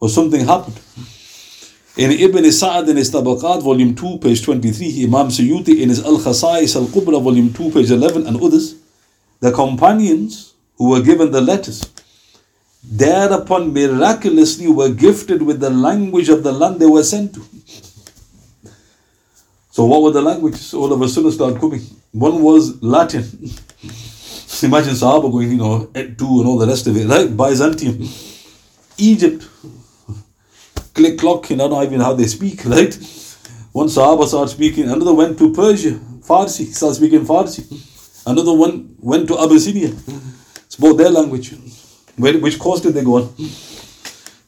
Or 0.00 0.08
something 0.08 0.44
happened. 0.44 0.80
In 1.96 2.10
Ibn 2.10 2.50
Sa'ad 2.50 2.88
in 2.88 2.96
his 2.96 3.12
Tabaqat, 3.12 3.62
volume 3.62 3.94
2, 3.94 4.18
page 4.18 4.42
23, 4.42 5.04
Imam 5.04 5.28
Suyuti 5.28 5.80
in 5.80 5.88
his 5.90 6.04
Al 6.04 6.18
Khasa'is 6.18 6.74
Al 6.74 6.86
Kubra, 6.86 7.22
volume 7.22 7.52
2, 7.52 7.70
page 7.70 7.92
11, 7.92 8.26
and 8.26 8.42
others, 8.42 8.74
the 9.38 9.52
companions 9.52 10.54
who 10.78 10.90
were 10.90 11.02
given 11.02 11.30
the 11.30 11.40
letters, 11.40 11.88
thereupon 12.82 13.72
miraculously 13.72 14.66
were 14.66 14.92
gifted 14.92 15.42
with 15.42 15.60
the 15.60 15.70
language 15.70 16.28
of 16.28 16.42
the 16.42 16.50
land 16.50 16.80
they 16.80 16.86
were 16.86 17.04
sent 17.04 17.34
to. 17.34 17.42
So, 19.70 19.84
what 19.84 20.02
were 20.02 20.10
the 20.10 20.22
languages? 20.22 20.74
All 20.74 20.92
of 20.92 21.00
a 21.00 21.08
sudden 21.08 21.30
started 21.30 21.60
coming. 21.60 21.82
One 22.10 22.42
was 22.42 22.82
Latin. 22.82 23.24
Imagine 24.62 24.94
Sahaba 24.94 25.30
going, 25.30 25.50
you 25.50 25.56
know, 25.56 25.90
at 25.94 26.16
two 26.16 26.40
and 26.40 26.46
all 26.46 26.56
the 26.56 26.66
rest 26.66 26.86
of 26.86 26.96
it, 26.96 27.06
right? 27.08 27.36
Byzantium, 27.36 28.08
Egypt, 28.96 29.48
click 30.94 31.18
clock, 31.18 31.50
know, 31.50 31.68
not 31.68 31.84
even 31.84 31.98
know 31.98 32.04
how 32.04 32.14
they 32.14 32.26
speak, 32.26 32.64
right? 32.64 32.94
One 33.72 33.88
Sahaba 33.88 34.26
started 34.26 34.50
speaking, 34.50 34.84
another 34.84 35.12
went 35.12 35.36
to 35.38 35.52
Persia, 35.52 35.98
Farsi, 36.20 36.72
started 36.72 36.94
speaking 36.94 37.24
Farsi. 37.24 37.64
Another 38.24 38.52
one 38.52 38.94
went 39.00 39.26
to 39.28 39.34
Abyssinia, 39.34 39.92
spoke 40.68 40.96
their 40.96 41.10
language. 41.10 41.54
Where, 42.16 42.38
which 42.38 42.58
course 42.58 42.80
did 42.82 42.94
they 42.94 43.02
go 43.02 43.16
on? 43.16 43.34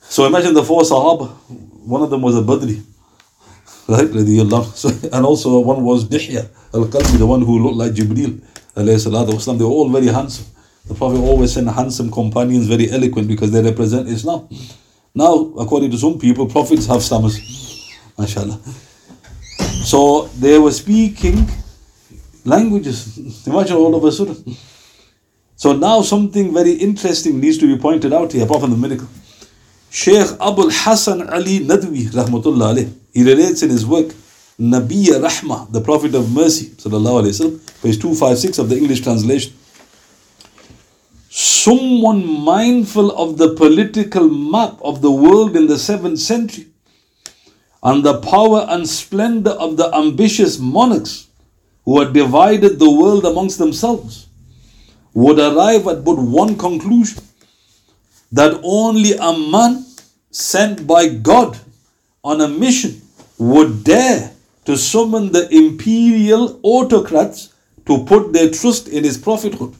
So 0.03 0.27
imagine 0.27 0.55
the 0.55 0.62
four 0.62 0.83
Sahaba. 0.83 1.29
One 1.87 2.03
of 2.03 2.11
them 2.11 2.23
was 2.23 2.37
a 2.37 2.42
Badri, 2.42 2.85
right? 3.88 4.09
So, 4.77 4.90
and 5.12 5.27
also 5.27 5.59
one 5.59 5.83
was 5.83 6.05
Dihya 6.05 6.49
al 6.73 6.87
Kalbi, 6.87 7.18
the 7.18 7.27
one 7.27 7.42
who 7.42 7.59
looked 7.59 7.77
like 7.77 7.92
Jibril. 7.92 8.40
Wasalam. 8.76 9.58
They 9.58 9.64
were 9.64 9.70
all 9.70 9.88
very 9.88 10.06
handsome. 10.06 10.46
The 10.87 10.94
Prophet 10.94 11.18
always 11.18 11.52
sent 11.54 11.68
handsome 11.68 12.10
companions, 12.10 12.66
very 12.66 12.90
eloquent, 12.90 13.26
because 13.28 13.50
they 13.50 13.62
represent 13.62 14.08
Islam. 14.08 14.48
Now, 15.14 15.52
according 15.58 15.90
to 15.92 15.98
some 15.98 16.18
people, 16.18 16.46
prophets 16.46 16.87
have 16.87 17.02
stammers. 17.02 17.38
MashaAllah. 18.18 18.58
So 19.84 20.28
they 20.38 20.58
were 20.58 20.72
speaking 20.72 21.48
languages. 22.44 23.46
Imagine 23.46 23.76
all 23.76 23.94
of 23.94 24.04
a 24.04 24.12
sudden. 24.12 24.56
So 25.56 25.72
now 25.72 26.02
something 26.02 26.52
very 26.52 26.72
interesting 26.72 27.40
needs 27.40 27.58
to 27.58 27.66
be 27.66 27.80
pointed 27.80 28.12
out 28.12 28.32
here, 28.32 28.44
apart 28.44 28.60
from 28.62 28.70
the 28.70 28.76
miracle. 28.76 29.08
Sheikh 29.90 30.28
Abul 30.40 30.70
Hassan 30.70 31.28
Ali 31.30 31.60
Nadwi, 31.60 32.10
rahmatullah 32.10 32.74
alayh, 32.74 32.92
he 33.12 33.22
relates 33.22 33.62
in 33.62 33.70
his 33.70 33.87
work, 33.87 34.12
Nabiya 34.58 35.20
Rahmah, 35.20 35.72
the 35.72 35.80
Prophet 35.80 36.14
of 36.14 36.32
Mercy, 36.32 36.66
wasallam, 36.66 37.58
page 37.82 38.00
256 38.00 38.58
of 38.58 38.68
the 38.68 38.76
English 38.76 39.00
translation. 39.00 39.52
Someone 41.28 42.24
mindful 42.24 43.10
of 43.18 43.36
the 43.36 43.54
political 43.56 44.28
map 44.28 44.78
of 44.80 45.02
the 45.02 45.10
world 45.10 45.56
in 45.56 45.66
the 45.66 45.74
7th 45.74 46.18
century 46.18 46.66
and 47.82 48.04
the 48.04 48.20
power 48.20 48.64
and 48.68 48.88
splendor 48.88 49.50
of 49.50 49.76
the 49.76 49.92
ambitious 49.92 50.60
monarchs 50.60 51.26
who 51.84 51.98
had 51.98 52.12
divided 52.12 52.78
the 52.78 52.90
world 52.90 53.24
amongst 53.24 53.58
themselves 53.58 54.28
would 55.14 55.40
arrive 55.40 55.86
at 55.88 56.04
but 56.04 56.14
one 56.14 56.56
conclusion 56.56 57.22
that 58.30 58.60
only 58.62 59.14
a 59.14 59.32
man 59.50 59.84
sent 60.30 60.86
by 60.86 61.08
God 61.08 61.58
on 62.22 62.40
a 62.40 62.48
mission 62.48 63.02
would 63.36 63.82
dare 63.82 64.34
to 64.64 64.77
summon 64.77 65.33
the 65.33 65.48
imperial 65.55 66.59
autocrats 66.62 67.53
to 67.87 68.05
put 68.05 68.33
their 68.33 68.50
trust 68.50 68.88
in 68.88 69.05
his 69.05 69.18
prophethood. 69.18 69.74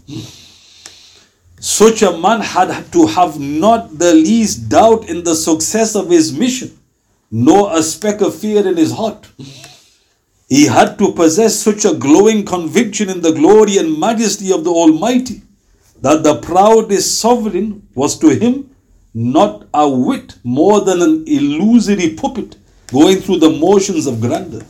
Such 1.59 2.03
a 2.03 2.17
man 2.19 2.41
had 2.41 2.93
to 2.93 3.07
have 3.07 3.41
not 3.41 3.99
the 3.99 4.13
least 4.13 4.69
doubt 4.69 5.09
in 5.09 5.25
the 5.25 5.35
success 5.35 5.95
of 5.97 6.11
his 6.11 6.37
mission, 6.37 6.79
nor 7.31 7.75
a 7.75 7.83
speck 7.83 8.21
of 8.21 8.35
fear 8.35 8.67
in 8.69 8.77
his 8.77 8.93
heart. 8.93 9.27
He 10.49 10.67
had 10.67 10.99
to 10.99 11.13
possess 11.13 11.59
such 11.59 11.87
a 11.87 11.95
glowing 11.95 12.45
conviction 12.45 13.09
in 13.09 13.23
the 13.23 13.33
glory 13.33 13.79
and 13.79 13.99
majesty 13.99 14.53
of 14.53 14.65
the 14.65 14.71
Almighty 14.71 15.41
that 16.03 16.23
the 16.23 16.37
proudest 16.41 17.19
sovereign 17.19 17.89
was 17.95 18.19
to 18.19 18.29
him 18.29 18.71
not 19.15 19.67
a 19.73 19.89
whit 19.89 20.35
more 20.43 20.83
than 20.83 21.01
an 21.01 21.25
illusory 21.27 22.11
puppet 22.11 22.57
going 22.93 23.21
through 23.21 23.39
the 23.39 23.51
motions 23.51 24.07
of 24.07 24.21
grandeur. 24.21 24.63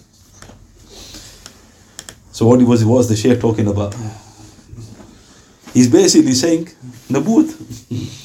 So 2.34 2.48
what 2.48 2.60
was 2.62 2.84
was 2.84 3.08
the 3.08 3.14
Shaykh 3.14 3.40
talking 3.40 3.68
about? 3.68 3.94
He's 5.72 5.88
basically 5.88 6.32
saying 6.34 6.64
Naboot. 7.08 7.48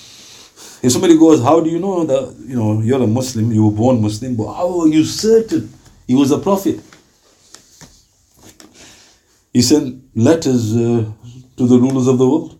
If 0.81 0.93
somebody 0.93 1.15
goes, 1.17 1.43
How 1.43 1.59
do 1.59 1.69
you 1.69 1.77
know 1.77 2.05
that 2.05 2.35
you 2.39 2.55
know 2.55 2.81
you're 2.81 3.03
a 3.03 3.05
Muslim, 3.05 3.51
you 3.51 3.65
were 3.65 3.75
born 3.83 4.01
Muslim, 4.01 4.35
but 4.35 4.51
how 4.53 4.79
are 4.79 4.87
you 4.87 5.03
certain 5.03 5.71
he 6.07 6.15
was 6.15 6.31
a 6.31 6.39
prophet? 6.39 6.79
He 9.53 9.61
sent 9.61 10.01
letters 10.15 10.75
uh, 10.75 11.05
to 11.57 11.67
the 11.67 11.77
rulers 11.77 12.07
of 12.07 12.17
the 12.17 12.27
world, 12.27 12.59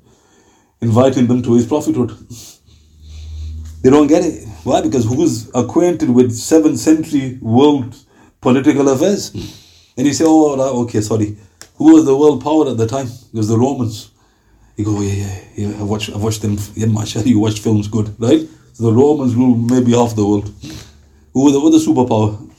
inviting 0.81 1.25
them 1.25 1.41
to 1.41 1.55
his 1.55 1.65
prophethood. 1.65 2.11
They 3.81 3.89
don't 3.89 4.07
get 4.07 4.25
it. 4.25 4.45
Why? 4.65 4.81
Because 4.81 5.05
who's 5.05 5.49
acquainted 5.55 6.09
with 6.09 6.31
7th 6.31 6.77
century 6.77 7.39
world 7.41 7.95
political 8.41 8.89
affairs? 8.89 9.31
And 9.99 10.07
you 10.07 10.13
say, 10.13 10.23
oh, 10.25 10.55
right, 10.55 10.71
okay, 10.83 11.01
sorry. 11.01 11.35
Who 11.75 11.93
was 11.93 12.05
the 12.05 12.15
world 12.15 12.41
power 12.41 12.69
at 12.69 12.77
the 12.77 12.87
time? 12.87 13.07
It 13.07 13.33
was 13.33 13.49
the 13.49 13.57
Romans. 13.57 14.11
You 14.77 14.85
go, 14.85 14.95
oh, 14.95 15.01
yeah, 15.01 15.11
yeah, 15.11 15.67
yeah. 15.67 15.79
I 15.81 15.83
watched, 15.83 16.09
I've 16.09 16.23
watched 16.23 16.41
them. 16.41 16.57
Yeah, 16.73 16.85
mashallah, 16.85 17.25
you 17.33 17.37
watched 17.37 17.59
films, 17.59 17.89
good, 17.89 18.15
right? 18.17 18.47
So 18.71 18.83
the 18.85 18.93
Romans 18.93 19.35
ruled 19.35 19.69
maybe 19.69 19.91
half 19.91 20.15
the 20.15 20.25
world. 20.25 20.53
Who 21.33 21.43
were 21.43 21.51
the 21.51 21.59
other 21.59 21.79
superpower? 21.79 22.49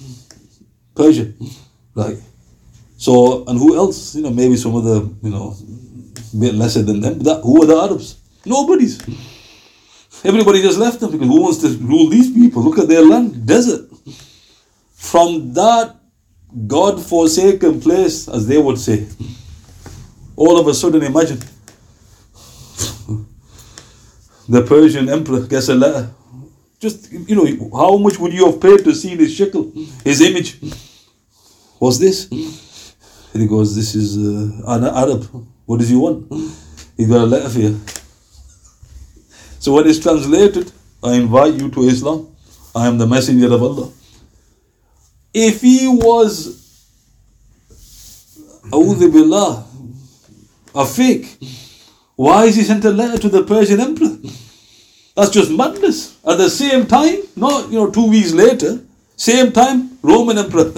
Persia, 0.94 1.33
right? 1.94 2.18
So, 2.98 3.46
and 3.46 3.59
who 3.59 3.74
else? 3.74 4.14
You 4.16 4.24
know, 4.24 4.31
maybe 4.31 4.59
some 4.59 4.76
other, 4.76 5.09
you 5.22 5.31
know, 5.31 5.57
bit 6.38 6.55
lesser 6.55 6.83
than 6.83 7.00
them. 7.00 7.20
That, 7.20 7.40
who 7.40 7.62
are 7.62 7.66
the 7.66 7.74
Arabs? 7.74 8.18
Nobody's. 8.44 9.00
Everybody 10.26 10.61
just 10.61 10.79
left 10.79 11.00
them 11.00 11.11
because 11.12 11.26
who 11.26 11.40
wants 11.40 11.59
to 11.62 11.68
rule 11.79 12.11
these 12.11 12.31
people? 12.31 12.62
Look 12.62 12.79
at 12.79 12.88
their 12.88 13.00
land, 13.00 13.46
desert. 13.46 13.88
From 14.92 15.55
that 15.55 15.99
God 16.66 17.00
forsaken 17.04 17.80
place, 17.80 18.28
as 18.28 18.46
they 18.46 18.58
would 18.58 18.78
say, 18.78 19.06
all 20.36 20.58
of 20.58 20.66
a 20.66 20.74
sudden, 20.74 21.02
imagine 21.02 21.38
the 24.48 24.62
Persian 24.62 25.08
emperor 25.08 25.46
gets 25.46 25.68
a 25.68 25.74
letter. 25.74 26.10
Just, 26.80 27.12
you 27.12 27.36
know, 27.36 27.70
how 27.76 27.96
much 27.98 28.18
would 28.18 28.32
you 28.32 28.46
have 28.46 28.60
paid 28.60 28.84
to 28.84 28.94
see 28.94 29.10
his 29.16 29.38
shikl, 29.38 29.72
his 30.02 30.20
image? 30.20 30.58
What's 31.78 31.98
this? 31.98 32.28
And 33.32 33.42
he 33.42 33.48
goes, 33.48 33.76
This 33.76 33.94
is 33.94 34.16
uh, 34.16 34.62
an 34.74 34.84
Arab. 34.84 35.24
What 35.66 35.78
does 35.78 35.88
he 35.88 35.96
want? 35.96 36.26
He 36.96 37.06
got 37.06 37.20
a 37.20 37.26
letter 37.26 37.48
for 37.48 37.58
you. 37.60 37.80
So 39.60 39.74
when 39.74 39.86
it's 39.86 39.98
translated, 39.98 40.72
I 41.02 41.14
invite 41.14 41.54
you 41.54 41.70
to 41.70 41.82
Islam. 41.82 42.34
I 42.74 42.86
am 42.86 42.98
the 42.98 43.06
messenger 43.06 43.52
of 43.52 43.62
Allah. 43.62 43.90
If 45.32 45.60
he 45.60 45.86
was 45.86 46.58
Billah, 48.70 49.64
a 50.74 50.86
fake, 50.86 51.38
why 52.16 52.44
is 52.46 52.56
he 52.56 52.62
sent 52.62 52.84
a 52.84 52.90
letter 52.90 53.18
to 53.18 53.28
the 53.28 53.42
Persian 53.44 53.80
emperor? 53.80 54.16
That's 55.16 55.30
just 55.30 55.50
madness. 55.50 56.18
At 56.24 56.38
the 56.38 56.50
same 56.50 56.86
time, 56.86 57.18
not 57.36 57.70
you 57.70 57.78
know, 57.78 57.90
two 57.90 58.08
weeks 58.08 58.32
later, 58.32 58.80
same 59.16 59.52
time, 59.52 59.98
Roman 60.02 60.38
emperor 60.38 60.72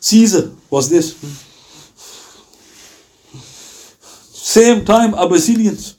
Caesar 0.00 0.52
was 0.70 0.90
this. 0.90 1.16
Same 4.32 4.84
time, 4.84 5.14
Abyssinians. 5.14 5.96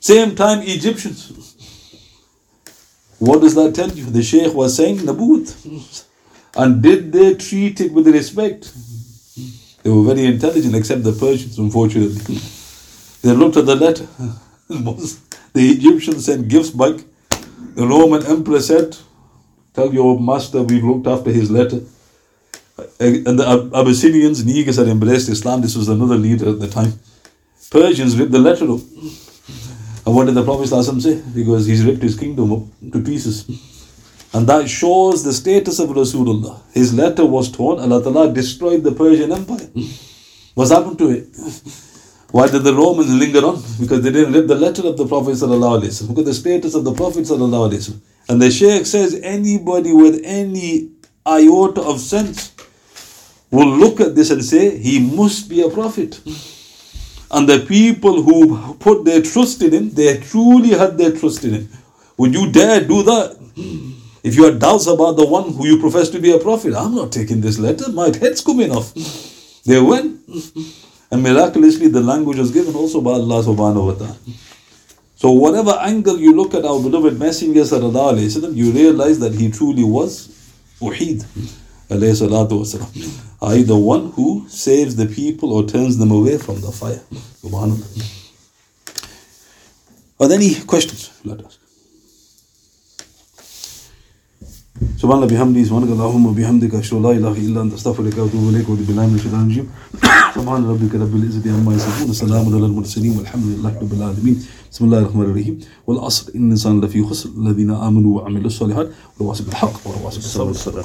Same 0.00 0.34
time, 0.34 0.62
Egyptians. 0.62 1.32
What 3.18 3.40
does 3.40 3.54
that 3.54 3.74
tell 3.74 3.90
you? 3.90 4.04
The 4.04 4.22
Sheikh 4.22 4.54
was 4.54 4.76
saying 4.76 4.98
Naboot. 4.98 6.06
And 6.58 6.82
did 6.82 7.12
they 7.12 7.34
treat 7.34 7.80
it 7.80 7.92
with 7.92 8.08
respect? 8.08 8.74
They 9.84 9.90
were 9.90 10.02
very 10.02 10.26
intelligent, 10.26 10.74
except 10.74 11.04
the 11.04 11.12
Persians, 11.12 11.56
unfortunately. 11.56 12.36
They 13.22 13.32
looked 13.32 13.56
at 13.56 13.66
the 13.66 13.76
letter. 13.76 14.06
the 14.68 15.70
Egyptians 15.70 16.24
sent 16.26 16.48
gifts 16.48 16.70
back. 16.70 16.96
The 17.74 17.86
Roman 17.86 18.26
emperor 18.26 18.60
said, 18.60 18.96
Tell 19.72 19.94
your 19.94 20.18
master 20.18 20.64
we've 20.64 20.82
looked 20.82 21.06
after 21.06 21.30
his 21.30 21.48
letter. 21.48 21.80
And 22.98 23.38
the 23.38 23.70
Abyssinians, 23.72 24.44
Negus 24.44 24.76
had 24.76 24.88
embraced 24.88 25.28
Islam. 25.28 25.60
This 25.60 25.76
was 25.76 25.88
another 25.88 26.16
leader 26.16 26.48
at 26.48 26.58
the 26.58 26.68
time. 26.68 26.94
Persians 27.70 28.18
ripped 28.18 28.32
the 28.32 28.40
letter 28.40 28.64
up. 28.64 28.80
And 30.06 30.14
what 30.16 30.24
did 30.24 30.34
the 30.34 30.42
Prophet 30.42 30.66
say? 31.02 31.22
Because 31.34 31.66
he's 31.66 31.84
ripped 31.84 32.02
his 32.02 32.18
kingdom 32.18 32.52
up 32.52 32.62
to 32.92 33.00
pieces. 33.00 33.46
And 34.34 34.46
that 34.48 34.68
shows 34.68 35.24
the 35.24 35.32
status 35.32 35.78
of 35.78 35.88
Rasulullah. 35.90 36.60
His 36.72 36.92
letter 36.92 37.24
was 37.24 37.50
torn. 37.50 37.78
Allah 37.80 38.02
Ta'ala 38.02 38.32
destroyed 38.32 38.82
the 38.82 38.92
Persian 38.92 39.32
Empire. 39.32 39.66
Hmm. 39.66 39.86
What's 40.54 40.70
happened 40.70 40.98
to 40.98 41.10
it? 41.10 41.28
Why 42.30 42.46
did 42.46 42.62
the 42.62 42.74
Romans 42.74 43.12
linger 43.14 43.46
on? 43.46 43.62
Because 43.80 44.02
they 44.02 44.12
didn't 44.12 44.34
read 44.34 44.48
the 44.48 44.54
letter 44.54 44.86
of 44.86 44.98
the 44.98 45.06
Prophet. 45.06 45.40
Look 45.40 46.18
at 46.18 46.24
the 46.26 46.34
status 46.34 46.74
of 46.74 46.84
the 46.84 46.92
Prophet 46.92 47.24
ﷺ. 47.24 48.00
And 48.28 48.42
the 48.42 48.50
Shaykh 48.50 48.84
says 48.84 49.18
anybody 49.22 49.92
with 49.94 50.20
any 50.24 50.90
iota 51.26 51.80
of 51.80 52.00
sense 52.00 52.52
will 53.50 53.68
look 53.68 54.00
at 54.00 54.14
this 54.14 54.30
and 54.30 54.44
say, 54.44 54.76
he 54.78 54.98
must 55.00 55.48
be 55.48 55.62
a 55.62 55.70
prophet. 55.70 56.20
And 57.30 57.48
the 57.48 57.64
people 57.66 58.22
who 58.22 58.74
put 58.74 59.04
their 59.04 59.22
trust 59.22 59.62
in 59.62 59.72
him, 59.72 59.90
they 59.90 60.18
truly 60.20 60.70
had 60.70 60.98
their 60.98 61.12
trust 61.12 61.44
in 61.44 61.54
him. 61.54 61.68
Would 62.18 62.34
you 62.34 62.52
dare 62.52 62.80
do 62.84 63.02
that? 63.04 63.36
Hmm. 63.56 63.97
If 64.27 64.35
you 64.35 64.45
have 64.45 64.59
doubts 64.59 64.87
about 64.87 65.17
the 65.17 65.25
one 65.25 65.53
who 65.53 65.67
you 65.67 65.79
profess 65.79 66.09
to 66.09 66.19
be 66.19 66.31
a 66.31 66.39
prophet, 66.39 66.73
I'm 66.73 66.95
not 66.95 67.11
taking 67.11 67.41
this 67.41 67.59
letter, 67.59 67.91
my 67.91 68.05
head's 68.05 68.41
coming 68.41 68.71
off. 68.71 68.93
They 69.65 69.81
went. 69.81 70.21
And 71.11 71.21
miraculously, 71.21 71.89
the 71.89 72.01
language 72.01 72.37
was 72.37 72.51
given 72.51 72.73
also 72.75 72.99
by 73.01 73.11
Allah 73.11 73.43
subhanahu 73.43 73.85
wa 73.85 73.93
ta'ala. 73.93 74.17
So, 75.15 75.31
whatever 75.31 75.71
angle 75.79 76.17
you 76.17 76.33
look 76.33 76.53
at 76.53 76.65
our 76.65 76.81
beloved 76.81 77.19
Messenger, 77.19 77.61
وسلم, 77.61 78.55
you 78.55 78.71
realize 78.71 79.19
that 79.19 79.35
he 79.35 79.51
truly 79.51 79.83
was 79.83 80.29
Wahid. 80.81 81.23
I.e., 81.91 83.63
the 83.63 83.77
one 83.77 84.11
who 84.11 84.45
saves 84.49 84.95
the 84.95 85.05
people 85.05 85.53
or 85.53 85.63
turns 85.65 85.97
them 85.97 86.11
away 86.11 86.37
from 86.37 86.61
the 86.61 86.71
fire. 86.71 87.01
Subhanallah. 87.43 88.19
Are 90.19 90.27
there 90.27 90.37
any 90.37 90.55
questions? 90.61 91.11
Let 91.23 91.41
us. 91.41 91.56
سبحان 94.78 95.22
الله 95.22 95.26
بحمده 95.26 95.62
سبحانك 95.64 95.90
اللهم 95.90 96.26
وبحمدك 96.26 96.74
أشهد 96.74 96.96
أن 96.96 97.02
لا 97.02 97.10
إله 97.10 97.32
إلا 97.46 97.62
أنت 97.62 97.72
أستغفرك 97.74 98.18
وأتوب 98.18 98.48
إليك 98.48 98.68
وأعوذ 98.68 98.86
بالله 98.86 99.06
من 99.06 99.14
الشيطان 99.14 99.40
الرجيم. 99.40 99.66
سبحان 100.36 100.64
ربك 100.70 100.94
رب 100.94 101.14
العزة 101.16 101.46
عما 101.54 101.74
يصفون 101.74 102.10
السلام 102.10 102.46
على 102.54 102.66
المرسلين 102.66 103.18
والحمد 103.18 103.44
لله 103.44 103.72
رب 103.82 103.92
العالمين. 103.92 104.36
بسم 104.72 104.84
الله 104.84 104.98
الرحمن 104.98 105.22
الرحيم. 105.22 105.58
والعصر 105.86 106.24
إن 106.36 106.46
الإنسان 106.46 106.80
لفي 106.80 107.02
خسر 107.02 107.30
الذين 107.38 107.70
آمنوا 107.70 108.16
وعملوا 108.16 108.46
الصالحات 108.46 108.88
والواصل 109.18 109.44
بالحق 109.44 109.74
والواصل 109.86 110.46
بالصبر. 110.48 110.84